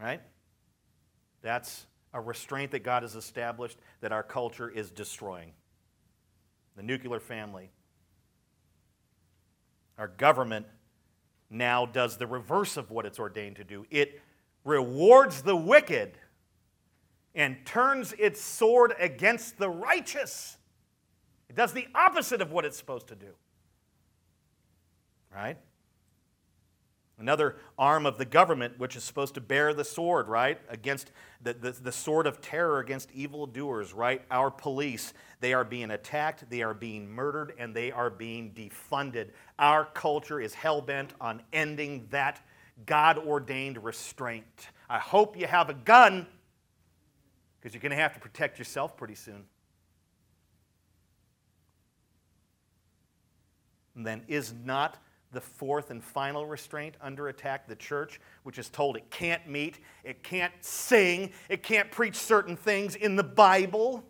[0.00, 0.20] right?
[1.42, 5.50] That's a restraint that God has established that our culture is destroying.
[6.78, 7.72] The nuclear family.
[9.98, 10.66] Our government
[11.50, 14.20] now does the reverse of what it's ordained to do it
[14.64, 16.12] rewards the wicked
[17.34, 20.56] and turns its sword against the righteous.
[21.48, 23.34] It does the opposite of what it's supposed to do.
[25.34, 25.58] Right?
[27.18, 30.60] Another arm of the government, which is supposed to bear the sword, right?
[30.68, 31.10] Against
[31.42, 34.22] the, the, the sword of terror against evildoers, right?
[34.30, 39.30] Our police, they are being attacked, they are being murdered, and they are being defunded.
[39.58, 42.40] Our culture is hell bent on ending that
[42.86, 44.68] God ordained restraint.
[44.88, 46.26] I hope you have a gun
[47.60, 49.44] because you're going to have to protect yourself pretty soon.
[53.96, 54.96] And then, is not
[55.32, 59.78] the fourth and final restraint under attack the church, which is told it can't meet,
[60.04, 64.04] it can't sing, it can't preach certain things in the Bible?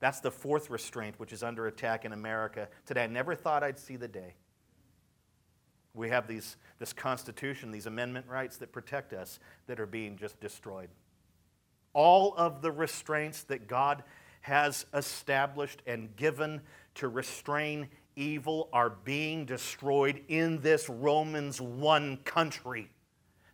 [0.00, 3.04] That's the fourth restraint which is under attack in America today.
[3.04, 4.34] I never thought I'd see the day.
[5.94, 10.38] We have these, this Constitution, these amendment rights that protect us that are being just
[10.40, 10.88] destroyed.
[11.92, 14.04] All of the restraints that God
[14.42, 16.60] has established and given
[16.94, 17.88] to restrain
[18.18, 22.90] evil are being destroyed in this Romans 1 country.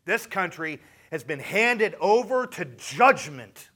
[0.05, 3.71] This country has been handed over to judgment.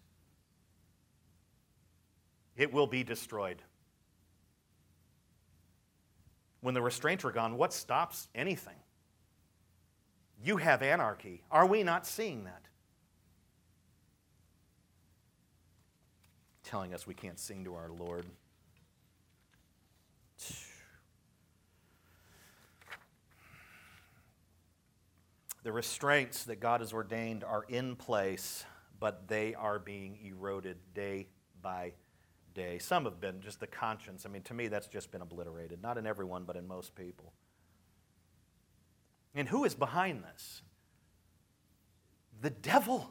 [2.57, 3.63] It will be destroyed.
[6.61, 8.75] When the restraints are gone, what stops anything?
[10.43, 11.43] You have anarchy.
[11.51, 12.63] Are we not seeing that?
[16.65, 18.27] Telling us we can't sing to our Lord.
[25.69, 28.65] The restraints that God has ordained are in place,
[28.99, 31.29] but they are being eroded day
[31.61, 31.93] by
[32.55, 32.79] day.
[32.79, 34.25] Some have been just the conscience.
[34.25, 35.83] I mean, to me, that's just been obliterated.
[35.83, 37.35] Not in everyone, but in most people.
[39.35, 40.63] And who is behind this?
[42.41, 43.11] The devil,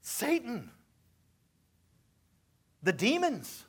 [0.00, 0.72] Satan,
[2.82, 3.64] the demons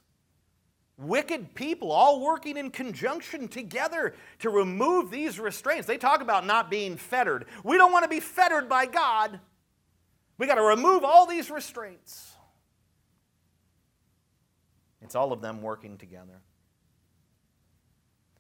[1.00, 5.88] wicked people all working in conjunction together to remove these restraints.
[5.88, 7.46] They talk about not being fettered.
[7.64, 9.40] We don't want to be fettered by God.
[10.38, 12.34] We got to remove all these restraints.
[15.02, 16.42] It's all of them working together.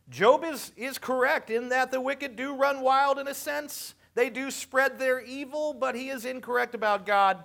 [0.09, 3.93] Job is, is correct in that the wicked do run wild in a sense.
[4.15, 7.43] They do spread their evil, but he is incorrect about God.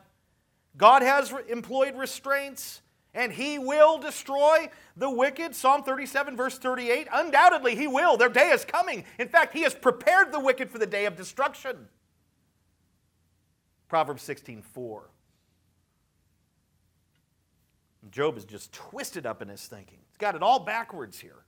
[0.76, 2.80] God has re- employed restraints
[3.14, 5.54] and he will destroy the wicked.
[5.54, 7.08] Psalm 37, verse 38.
[7.12, 8.16] Undoubtedly, he will.
[8.16, 9.04] Their day is coming.
[9.18, 11.88] In fact, he has prepared the wicked for the day of destruction.
[13.88, 15.10] Proverbs 16, 4.
[18.10, 19.98] Job is just twisted up in his thinking.
[20.08, 21.44] He's got it all backwards here.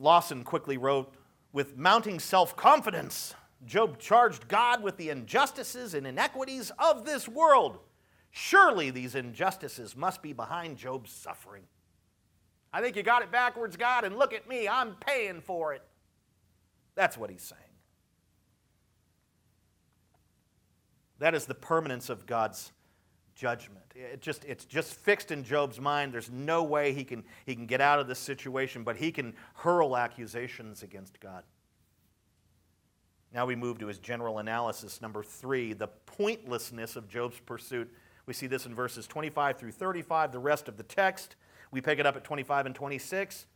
[0.00, 1.12] Lawson quickly wrote
[1.52, 3.34] With mounting self confidence,
[3.66, 7.80] Job charged God with the injustices and inequities of this world.
[8.30, 11.64] Surely these injustices must be behind Job's suffering.
[12.72, 15.82] I think you got it backwards, God, and look at me, I'm paying for it.
[16.94, 17.62] That's what he's saying.
[21.18, 22.72] That is the permanence of God's
[23.34, 23.84] judgment.
[23.94, 26.12] It just, it's just fixed in Job's mind.
[26.12, 29.34] There's no way he can, he can get out of this situation, but he can
[29.54, 31.42] hurl accusations against God.
[33.32, 35.02] Now we move to his general analysis.
[35.02, 37.92] Number three, the pointlessness of Job's pursuit
[38.28, 41.34] we see this in verses 25 through 35, the rest of the text.
[41.70, 43.46] We pick it up at 25 and 26.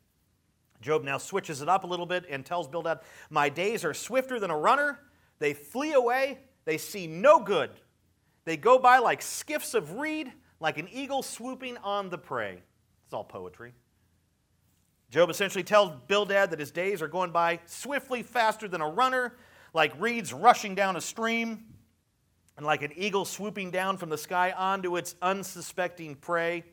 [0.80, 3.00] Job now switches it up a little bit and tells Bildad,
[3.30, 4.98] My days are swifter than a runner.
[5.38, 6.38] They flee away.
[6.64, 7.70] They see no good.
[8.44, 12.62] They go by like skiffs of reed, like an eagle swooping on the prey.
[13.04, 13.74] It's all poetry.
[15.10, 19.34] Job essentially tells Bildad that his days are going by swiftly faster than a runner,
[19.74, 21.64] like reeds rushing down a stream,
[22.56, 26.64] and like an eagle swooping down from the sky onto its unsuspecting prey.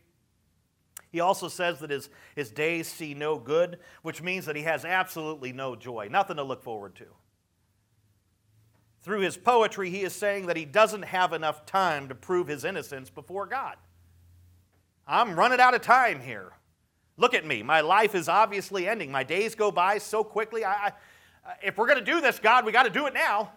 [1.12, 4.86] He also says that his, his days see no good, which means that he has
[4.86, 7.06] absolutely no joy, nothing to look forward to.
[9.02, 12.66] Through his poetry, he is saying that he doesn't have enough time to prove his
[12.66, 13.78] innocence before God.
[15.08, 16.52] I'm running out of time here.
[17.18, 17.64] Look at me.
[17.64, 19.12] My life is obviously ending.
[19.12, 20.64] My days go by so quickly.
[20.64, 20.92] I, I
[21.64, 23.52] if we're going to do this, God, we got to do it now.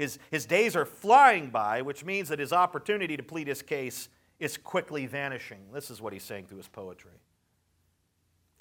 [0.00, 4.08] His, his days are flying by, which means that his opportunity to plead his case
[4.38, 5.58] is quickly vanishing.
[5.74, 7.20] This is what he's saying through his poetry.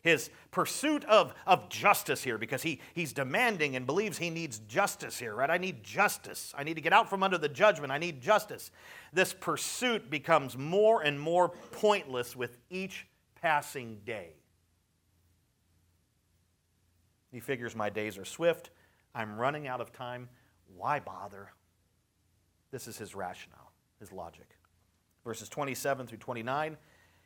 [0.02, 5.18] His pursuit of, of justice here, because he, he's demanding and believes he needs justice
[5.18, 5.50] here, right?
[5.50, 6.54] I need justice.
[6.58, 7.94] I need to get out from under the judgment.
[7.94, 8.70] I need justice.
[9.14, 13.08] This pursuit becomes more and more pointless with each
[13.42, 14.34] passing day.
[17.32, 18.72] He figures my days are swift.
[19.16, 20.28] I'm running out of time.
[20.76, 21.51] Why bother?
[22.72, 24.47] This is his rationale, his logic.
[25.24, 26.78] Verses 27 through 29.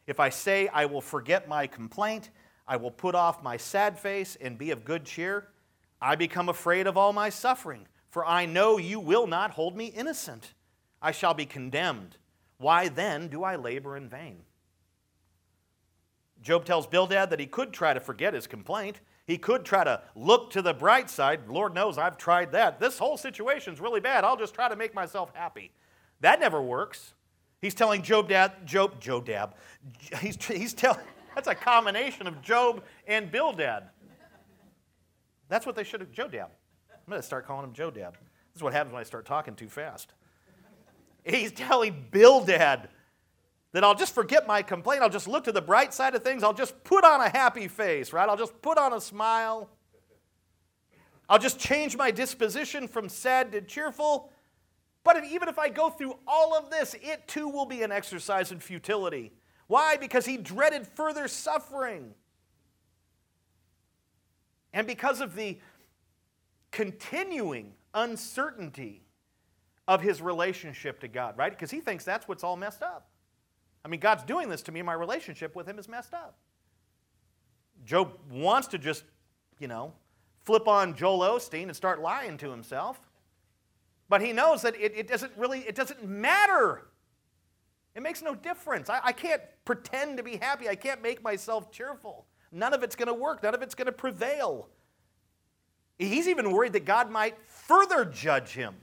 [0.08, 2.30] If I say I will forget my complaint,
[2.68, 5.48] I will put off my sad face and be of good cheer,
[6.02, 9.86] I become afraid of all my suffering, for I know you will not hold me
[9.86, 10.54] innocent.
[11.02, 12.18] I shall be condemned.
[12.58, 14.44] Why then do I labor in vain?
[16.42, 19.00] Job tells Bildad that he could try to forget his complaint.
[19.26, 21.48] He could try to look to the bright side.
[21.48, 22.80] Lord knows I've tried that.
[22.80, 24.24] This whole situation's really bad.
[24.24, 25.72] I'll just try to make myself happy.
[26.20, 27.14] That never works.
[27.62, 29.54] He's telling Job dad, Job, dad.
[30.20, 31.00] He's, he's telling,
[31.36, 33.90] that's a combination of Job and Bildad.
[35.48, 36.50] That's what they should have, Joe Dab.
[36.90, 38.14] I'm going to start calling him Joe Dab.
[38.14, 40.14] This is what happens when I start talking too fast.
[41.24, 42.90] He's telling Bildad
[43.74, 45.02] that I'll just forget my complaint.
[45.02, 46.44] I'll just look to the bright side of things.
[46.44, 48.30] I'll just put on a happy face, right?
[48.30, 49.70] I'll just put on a smile.
[51.28, 54.32] I'll just change my disposition from sad to cheerful.
[55.04, 57.92] But if, even if I go through all of this, it too will be an
[57.92, 59.34] exercise in futility.
[59.68, 59.98] Why?
[59.98, 62.14] Because he dreaded further suffering.
[64.72, 65.60] And because of the
[66.72, 69.02] continuing uncertainty
[69.88, 71.52] of his relationship to God, right?
[71.52, 73.08] Because he thinks that's what's all messed up.
[73.86, 76.38] I mean, God's doing this to me, my relationship with him is messed up.
[77.86, 79.04] Job wants to just,
[79.60, 79.94] you know,
[80.44, 83.00] flip on Joel Osteen and start lying to himself.
[84.10, 86.88] But he knows that it, it doesn't really, it doesn't matter.
[87.96, 88.90] It makes no difference.
[88.90, 90.70] I, I can't pretend to be happy.
[90.70, 92.26] I can't make myself cheerful.
[92.52, 93.44] None of it's going to work.
[93.44, 94.70] None of it's going to prevail.
[95.98, 98.76] He's even worried that God might further judge him.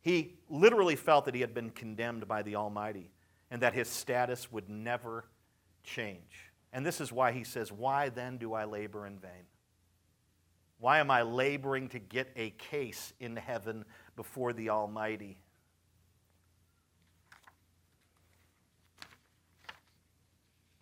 [0.00, 3.10] He literally felt that he had been condemned by the Almighty
[3.50, 5.24] and that his status would never
[5.84, 6.50] change.
[6.72, 9.46] And this is why he says, Why then do I labor in vain?
[10.78, 13.84] Why am I laboring to get a case in heaven
[14.16, 15.38] before the Almighty?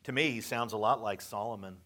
[0.04, 1.78] To me, he sounds a lot like Solomon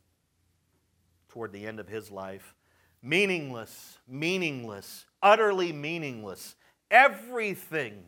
[1.28, 2.55] toward the end of his life.
[3.03, 6.55] Meaningless, meaningless, utterly meaningless.
[6.93, 8.05] Everything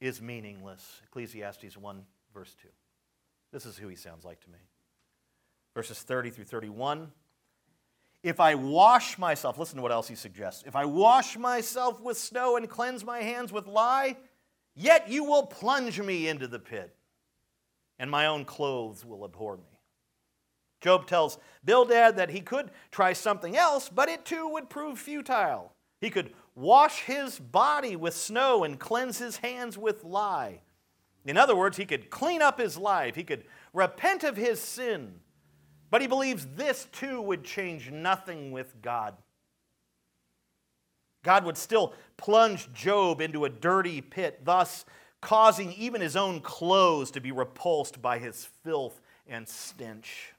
[0.00, 1.00] is meaningless.
[1.04, 2.02] Ecclesiastes 1,
[2.34, 2.68] verse 2.
[3.52, 4.58] This is who he sounds like to me.
[5.72, 7.12] Verses 30 through 31.
[8.24, 10.64] If I wash myself, listen to what else he suggests.
[10.66, 14.16] If I wash myself with snow and cleanse my hands with lye,
[14.74, 16.96] yet you will plunge me into the pit,
[18.00, 19.78] and my own clothes will abhor me.
[20.80, 25.72] Job tells Bildad that he could try something else, but it too would prove futile.
[26.00, 30.60] He could wash his body with snow and cleanse his hands with lye.
[31.24, 35.20] In other words, he could clean up his life, he could repent of his sin,
[35.90, 39.14] but he believes this too would change nothing with God.
[41.22, 44.84] God would still plunge Job into a dirty pit, thus
[45.20, 50.32] causing even his own clothes to be repulsed by his filth and stench.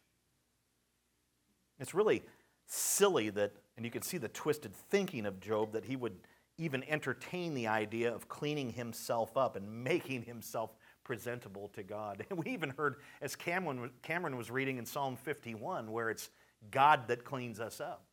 [1.80, 2.24] It's really
[2.68, 3.53] silly that,
[3.84, 6.15] and you can see the twisted thinking of Job, that he would
[6.57, 10.73] even entertain the idea of cleaning himself up and making himself
[11.03, 12.25] presentable to God.
[12.29, 16.29] And we even heard, as Cameron, Cameron was reading in Psalm 51, where it's
[16.71, 18.05] God that cleans us up.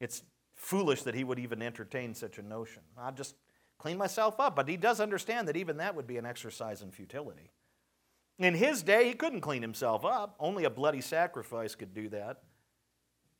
[0.00, 0.22] It's
[0.54, 2.80] foolish that he would even entertain such a notion.
[2.96, 3.34] I'll just
[3.78, 4.56] clean myself up.
[4.56, 7.50] But he does understand that even that would be an exercise in futility.
[8.38, 10.36] In his day, he couldn't clean himself up.
[10.40, 12.40] Only a bloody sacrifice could do that.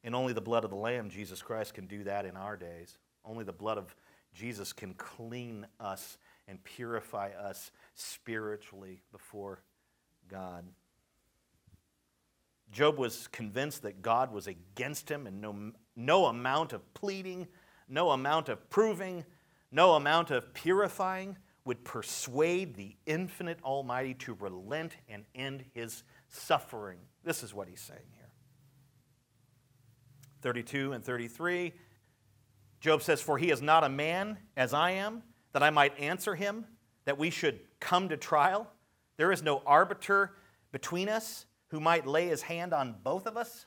[0.05, 2.98] And only the blood of the Lamb, Jesus Christ, can do that in our days.
[3.24, 3.94] Only the blood of
[4.34, 9.62] Jesus can clean us and purify us spiritually before
[10.28, 10.64] God.
[12.72, 17.46] Job was convinced that God was against him, and no, no amount of pleading,
[17.88, 19.24] no amount of proving,
[19.70, 26.98] no amount of purifying would persuade the infinite Almighty to relent and end his suffering.
[27.24, 28.21] This is what he's saying here.
[30.43, 31.72] 32 and 33,
[32.80, 35.22] Job says, For he is not a man as I am,
[35.53, 36.66] that I might answer him,
[37.05, 38.70] that we should come to trial.
[39.16, 40.32] There is no arbiter
[40.72, 43.66] between us who might lay his hand on both of us?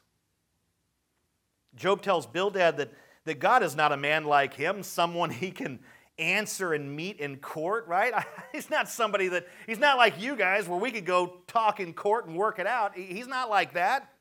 [1.75, 2.93] Job tells Bildad that,
[3.25, 5.79] that God is not a man like him, someone he can
[6.17, 8.13] answer and meet in court, right?
[8.53, 11.93] He's not somebody that, he's not like you guys where we could go talk in
[11.93, 12.95] court and work it out.
[12.95, 14.13] He's not like that.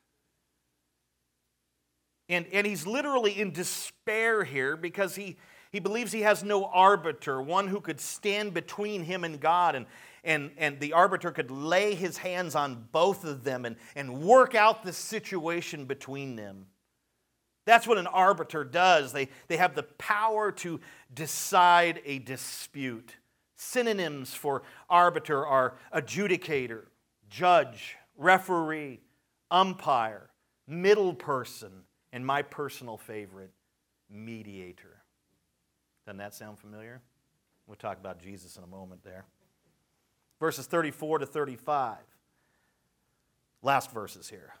[2.27, 5.37] And, and he's literally in despair here because he,
[5.71, 9.85] he believes he has no arbiter, one who could stand between him and God and,
[10.23, 14.55] and, and the arbiter could lay his hands on both of them and, and work
[14.55, 16.65] out the situation between them.
[17.65, 19.11] That's what an arbiter does.
[19.11, 20.79] They, they have the power to
[21.13, 23.17] decide a dispute.
[23.55, 26.83] Synonyms for arbiter are adjudicator,
[27.29, 29.01] judge, referee,
[29.49, 30.29] umpire,
[30.67, 31.71] middle person,
[32.15, 33.51] and my personal favorite,
[34.09, 35.03] mediator.
[36.05, 37.01] Doesn't that sound familiar?
[37.67, 39.25] We'll talk about Jesus in a moment there
[40.39, 41.97] verses 34 to 35.
[43.61, 44.53] Last verses here.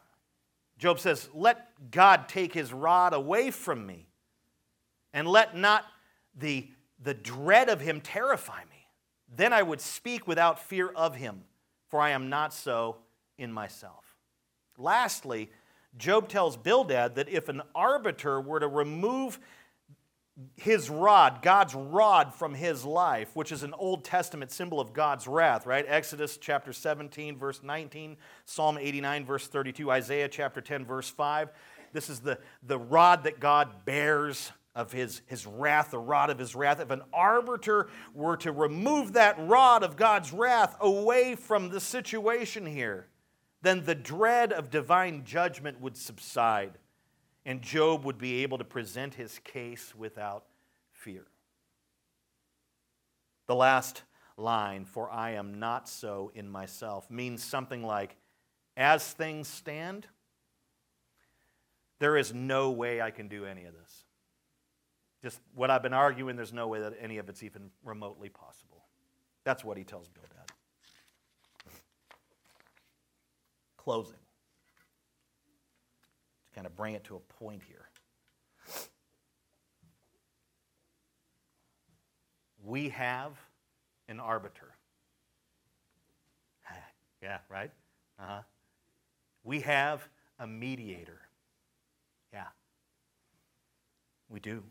[0.77, 4.07] Job says, Let God take his rod away from me,
[5.13, 5.85] and let not
[6.37, 6.69] the,
[7.01, 8.87] the dread of him terrify me.
[9.33, 11.43] Then I would speak without fear of him,
[11.87, 12.97] for I am not so
[13.37, 14.03] in myself.
[14.77, 15.49] Lastly,
[15.97, 19.39] Job tells Bildad that if an arbiter were to remove
[20.57, 25.27] his rod, God's rod from his life, which is an Old Testament symbol of God's
[25.27, 25.85] wrath, right?
[25.87, 31.49] Exodus chapter 17, verse 19, Psalm 89, verse 32, Isaiah chapter 10, verse 5.
[31.93, 36.37] This is the, the rod that God bears of his, his wrath, the rod of
[36.37, 36.81] his wrath.
[36.81, 42.65] If an arbiter were to remove that rod of God's wrath away from the situation
[42.65, 43.07] here,
[43.65, 46.77] then the dread of divine judgment would subside
[47.45, 50.45] and Job would be able to present his case without
[50.91, 51.25] fear.
[53.47, 54.03] The last
[54.37, 58.15] line, for I am not so in myself, means something like,
[58.75, 60.07] as things stand,
[61.99, 64.03] there is no way I can do any of this.
[65.21, 68.83] Just what I've been arguing, there's no way that any of it's even remotely possible.
[69.43, 70.34] That's what he tells Bildad.
[73.85, 74.17] Closing
[76.47, 77.85] To kind of bring it to a point here.
[82.63, 83.37] We have
[84.09, 84.73] an arbiter.
[87.21, 87.69] yeah, right?
[88.19, 88.41] Uh-huh.
[89.43, 90.09] We have
[90.39, 91.19] a mediator.
[92.33, 92.47] Yeah.
[94.29, 94.63] We do.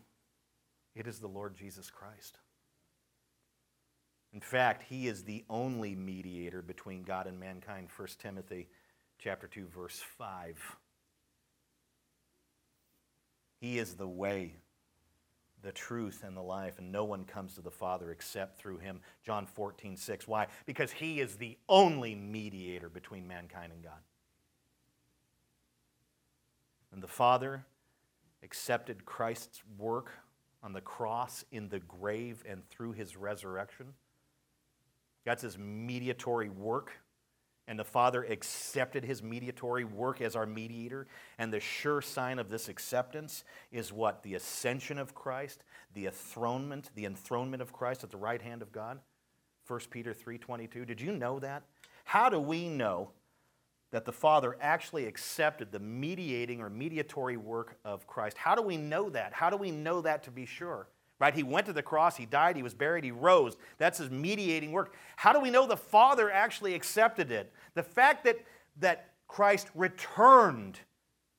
[0.93, 2.39] It is the Lord Jesus Christ.
[4.33, 7.87] In fact, he is the only mediator between God and mankind.
[7.95, 8.67] 1 Timothy
[9.19, 10.77] chapter 2 verse 5.
[13.59, 14.57] He is the way,
[15.63, 18.99] the truth, and the life, and no one comes to the Father except through him.
[19.23, 20.27] John 14, 6.
[20.27, 20.47] Why?
[20.65, 24.03] Because he is the only mediator between mankind and God.
[26.91, 27.65] And the Father
[28.43, 30.11] accepted Christ's work
[30.61, 33.93] on the cross, in the grave, and through his resurrection.
[35.25, 36.91] That's his mediatory work
[37.67, 41.07] and the Father accepted his mediatory work as our mediator.
[41.37, 44.23] And the sure sign of this acceptance is what?
[44.23, 45.63] The ascension of Christ,
[45.93, 48.99] the enthronement, the enthronement of Christ at the right hand of God.
[49.67, 50.85] 1 Peter 3:22.
[50.85, 51.63] Did you know that?
[52.03, 53.11] How do we know
[53.89, 58.37] that the Father actually accepted the mediating or mediatory work of Christ?
[58.37, 59.33] How do we know that?
[59.33, 60.87] How do we know that to be sure?
[61.19, 61.33] Right?
[61.33, 63.55] He went to the cross, he died, he was buried, he rose.
[63.77, 64.95] That's his mediating work.
[65.15, 67.53] How do we know the Father actually accepted it?
[67.73, 68.37] The fact that,
[68.79, 70.79] that Christ returned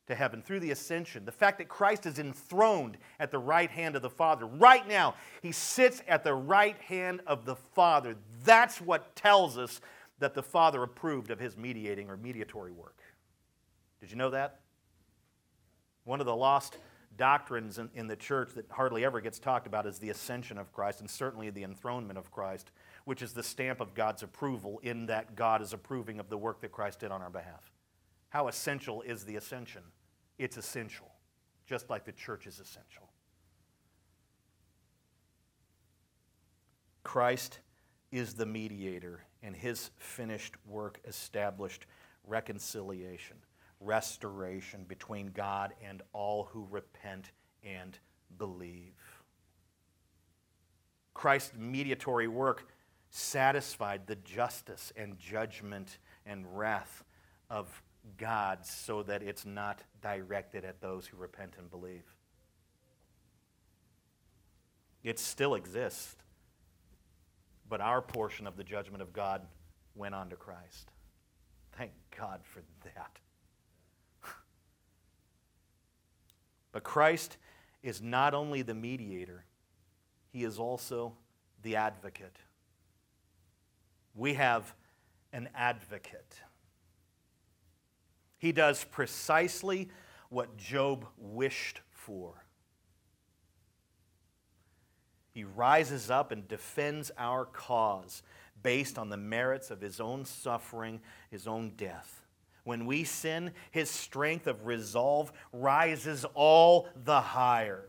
[0.06, 3.96] to heaven through the ascension, the fact that Christ is enthroned at the right hand
[3.96, 4.46] of the Father.
[4.46, 8.16] Right now, he sits at the right hand of the Father.
[8.44, 9.80] That's what tells us
[10.20, 12.98] that the Father approved of his mediating or mediatory work.
[14.00, 14.60] Did you know that?
[16.04, 16.78] One of the lost
[17.16, 20.72] doctrines in, in the church that hardly ever gets talked about is the ascension of
[20.72, 22.70] Christ and certainly the enthronement of Christ,
[23.04, 26.60] which is the stamp of God's approval in that God is approving of the work
[26.60, 27.70] that Christ did on our behalf.
[28.28, 29.82] How essential is the ascension?
[30.38, 31.10] It's essential,
[31.66, 33.08] just like the church is essential.
[37.02, 37.60] Christ
[38.10, 41.86] is the mediator, and his finished work established
[42.26, 43.36] reconciliation,
[43.86, 47.30] restoration between God and all who repent
[47.64, 47.98] and
[48.38, 48.94] believe.
[51.14, 52.68] Christ's mediatory work
[53.10, 57.04] satisfied the justice and judgment and wrath
[57.48, 57.82] of
[58.18, 62.04] God so that it's not directed at those who repent and believe.
[65.02, 66.16] It still exists,
[67.68, 69.42] but our portion of the judgment of God
[69.94, 70.90] went on to Christ.
[71.78, 73.18] Thank God for that.
[76.76, 77.38] But Christ
[77.82, 79.46] is not only the mediator,
[80.28, 81.14] he is also
[81.62, 82.36] the advocate.
[84.14, 84.74] We have
[85.32, 86.34] an advocate.
[88.36, 89.88] He does precisely
[90.28, 92.44] what Job wished for.
[95.32, 98.22] He rises up and defends our cause
[98.62, 101.00] based on the merits of his own suffering,
[101.30, 102.25] his own death.
[102.66, 107.84] When we sin, his strength of resolve rises all the higher.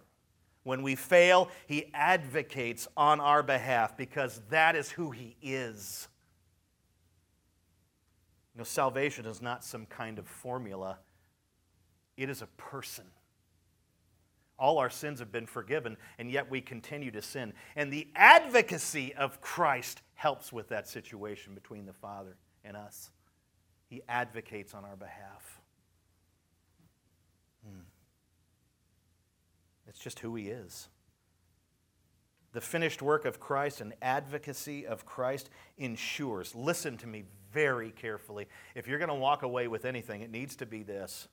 [0.62, 6.08] When we fail, he advocates on our behalf because that is who he is.
[8.54, 11.00] You know, salvation is not some kind of formula,
[12.16, 13.06] it is a person.
[14.60, 17.54] All our sins have been forgiven, and yet we continue to sin.
[17.76, 23.10] And the advocacy of Christ helps with that situation between the Father and us.
[23.88, 25.62] He advocates on our behalf.
[27.66, 27.82] Hmm.
[29.88, 30.90] It's just who he is.
[32.54, 37.24] The finished work of Christ and advocacy of Christ ensures, listen to me
[37.54, 38.48] very carefully.
[38.76, 41.28] If you're going to walk away with anything, it needs to be this.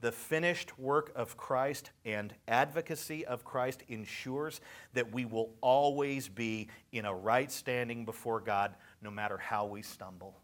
[0.00, 4.60] The finished work of Christ and advocacy of Christ ensures
[4.94, 9.82] that we will always be in a right standing before God no matter how we
[9.82, 10.40] stumble.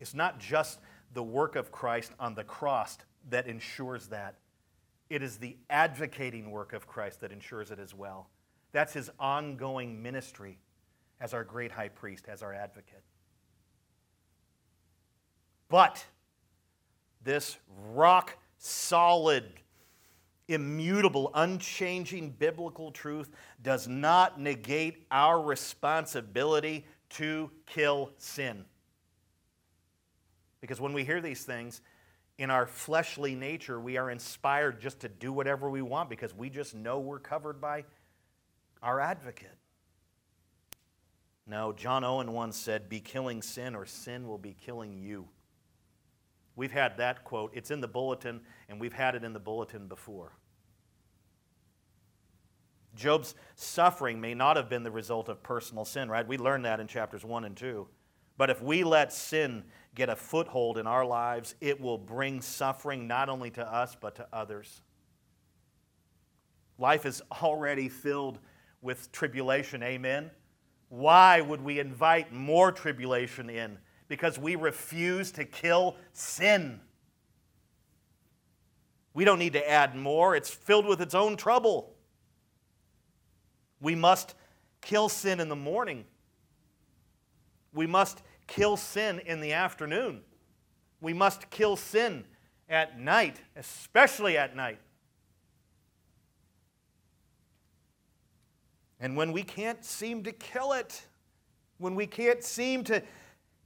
[0.00, 0.80] It's not just
[1.14, 2.98] the work of Christ on the cross
[3.30, 4.36] that ensures that.
[5.08, 8.28] It is the advocating work of Christ that ensures it as well.
[8.72, 10.58] That's his ongoing ministry
[11.20, 13.02] as our great high priest, as our advocate.
[15.68, 16.04] But
[17.22, 17.56] this
[17.92, 19.44] rock solid,
[20.48, 23.30] immutable, unchanging biblical truth
[23.62, 28.64] does not negate our responsibility to kill sin.
[30.66, 31.80] Because when we hear these things,
[32.38, 36.50] in our fleshly nature, we are inspired just to do whatever we want because we
[36.50, 37.84] just know we're covered by
[38.82, 39.54] our advocate.
[41.46, 45.28] No, John Owen once said, Be killing sin, or sin will be killing you.
[46.56, 47.52] We've had that quote.
[47.54, 50.32] It's in the bulletin, and we've had it in the bulletin before.
[52.96, 56.26] Job's suffering may not have been the result of personal sin, right?
[56.26, 57.86] We learned that in chapters 1 and 2.
[58.36, 59.64] But if we let sin
[59.96, 64.14] get a foothold in our lives, it will bring suffering not only to us, but
[64.14, 64.82] to others.
[66.78, 68.38] Life is already filled
[68.82, 70.30] with tribulation, amen?
[70.90, 73.78] Why would we invite more tribulation in?
[74.06, 76.78] Because we refuse to kill sin.
[79.14, 81.94] We don't need to add more, it's filled with its own trouble.
[83.80, 84.36] We must
[84.80, 86.04] kill sin in the morning
[87.76, 90.22] we must kill sin in the afternoon.
[91.00, 92.24] We must kill sin
[92.68, 94.78] at night, especially at night.
[98.98, 101.06] And when we can't seem to kill it,
[101.78, 103.02] when we can't seem to,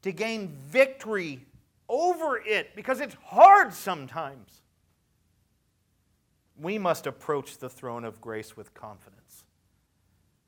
[0.02, 1.46] to gain victory
[1.88, 4.62] over it, because it's hard sometimes,
[6.58, 9.44] we must approach the throne of grace with confidence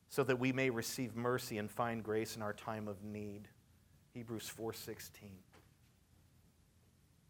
[0.08, 3.48] so that we may receive mercy and find grace in our time of need.
[4.14, 5.42] Hebrews 4:16.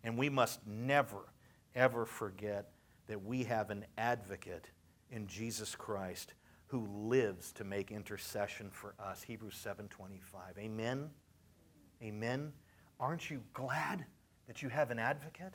[0.04, 1.32] And we must never
[1.74, 2.72] ever forget
[3.06, 4.70] that we have an advocate
[5.10, 6.34] in Jesus Christ
[6.66, 9.22] who lives to make intercession for us.
[9.22, 10.58] Hebrews 7:25.
[10.58, 11.10] Amen.
[12.02, 12.52] Amen.
[12.98, 14.06] Aren't you glad
[14.46, 15.54] that you have an advocate?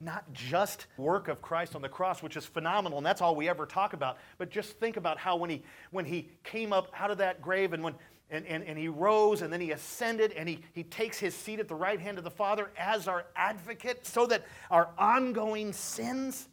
[0.00, 3.48] not just work of Christ on the cross, which is phenomenal, and that's all we
[3.48, 7.10] ever talk about, but just think about how when he, when he came up out
[7.10, 7.94] of that grave and when
[8.30, 11.60] and, and, and he rose and then he ascended and he, he takes his seat
[11.60, 16.48] at the right hand of the Father as our advocate so that our ongoing sins,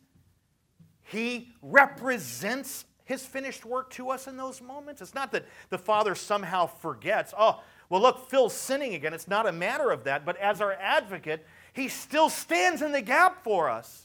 [1.04, 5.02] he represents his finished work to us in those moments.
[5.02, 9.14] It's not that the Father somehow forgets, oh, well, look, Phil's sinning again.
[9.14, 13.02] It's not a matter of that, but as our advocate, he still stands in the
[13.02, 14.05] gap for us.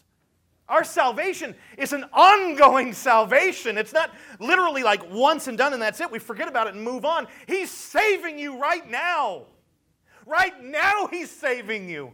[0.71, 3.77] Our salvation is an ongoing salvation.
[3.77, 6.13] It's not literally like once and done and that's it.
[6.13, 7.27] We forget about it and move on.
[7.49, 9.47] He's saving you right now.
[10.27, 12.13] Right now, He's saving you.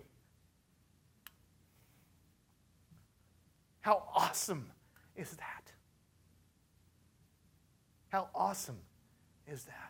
[3.83, 4.71] How awesome
[5.15, 5.71] is that?
[8.09, 8.79] How awesome
[9.47, 9.86] is that?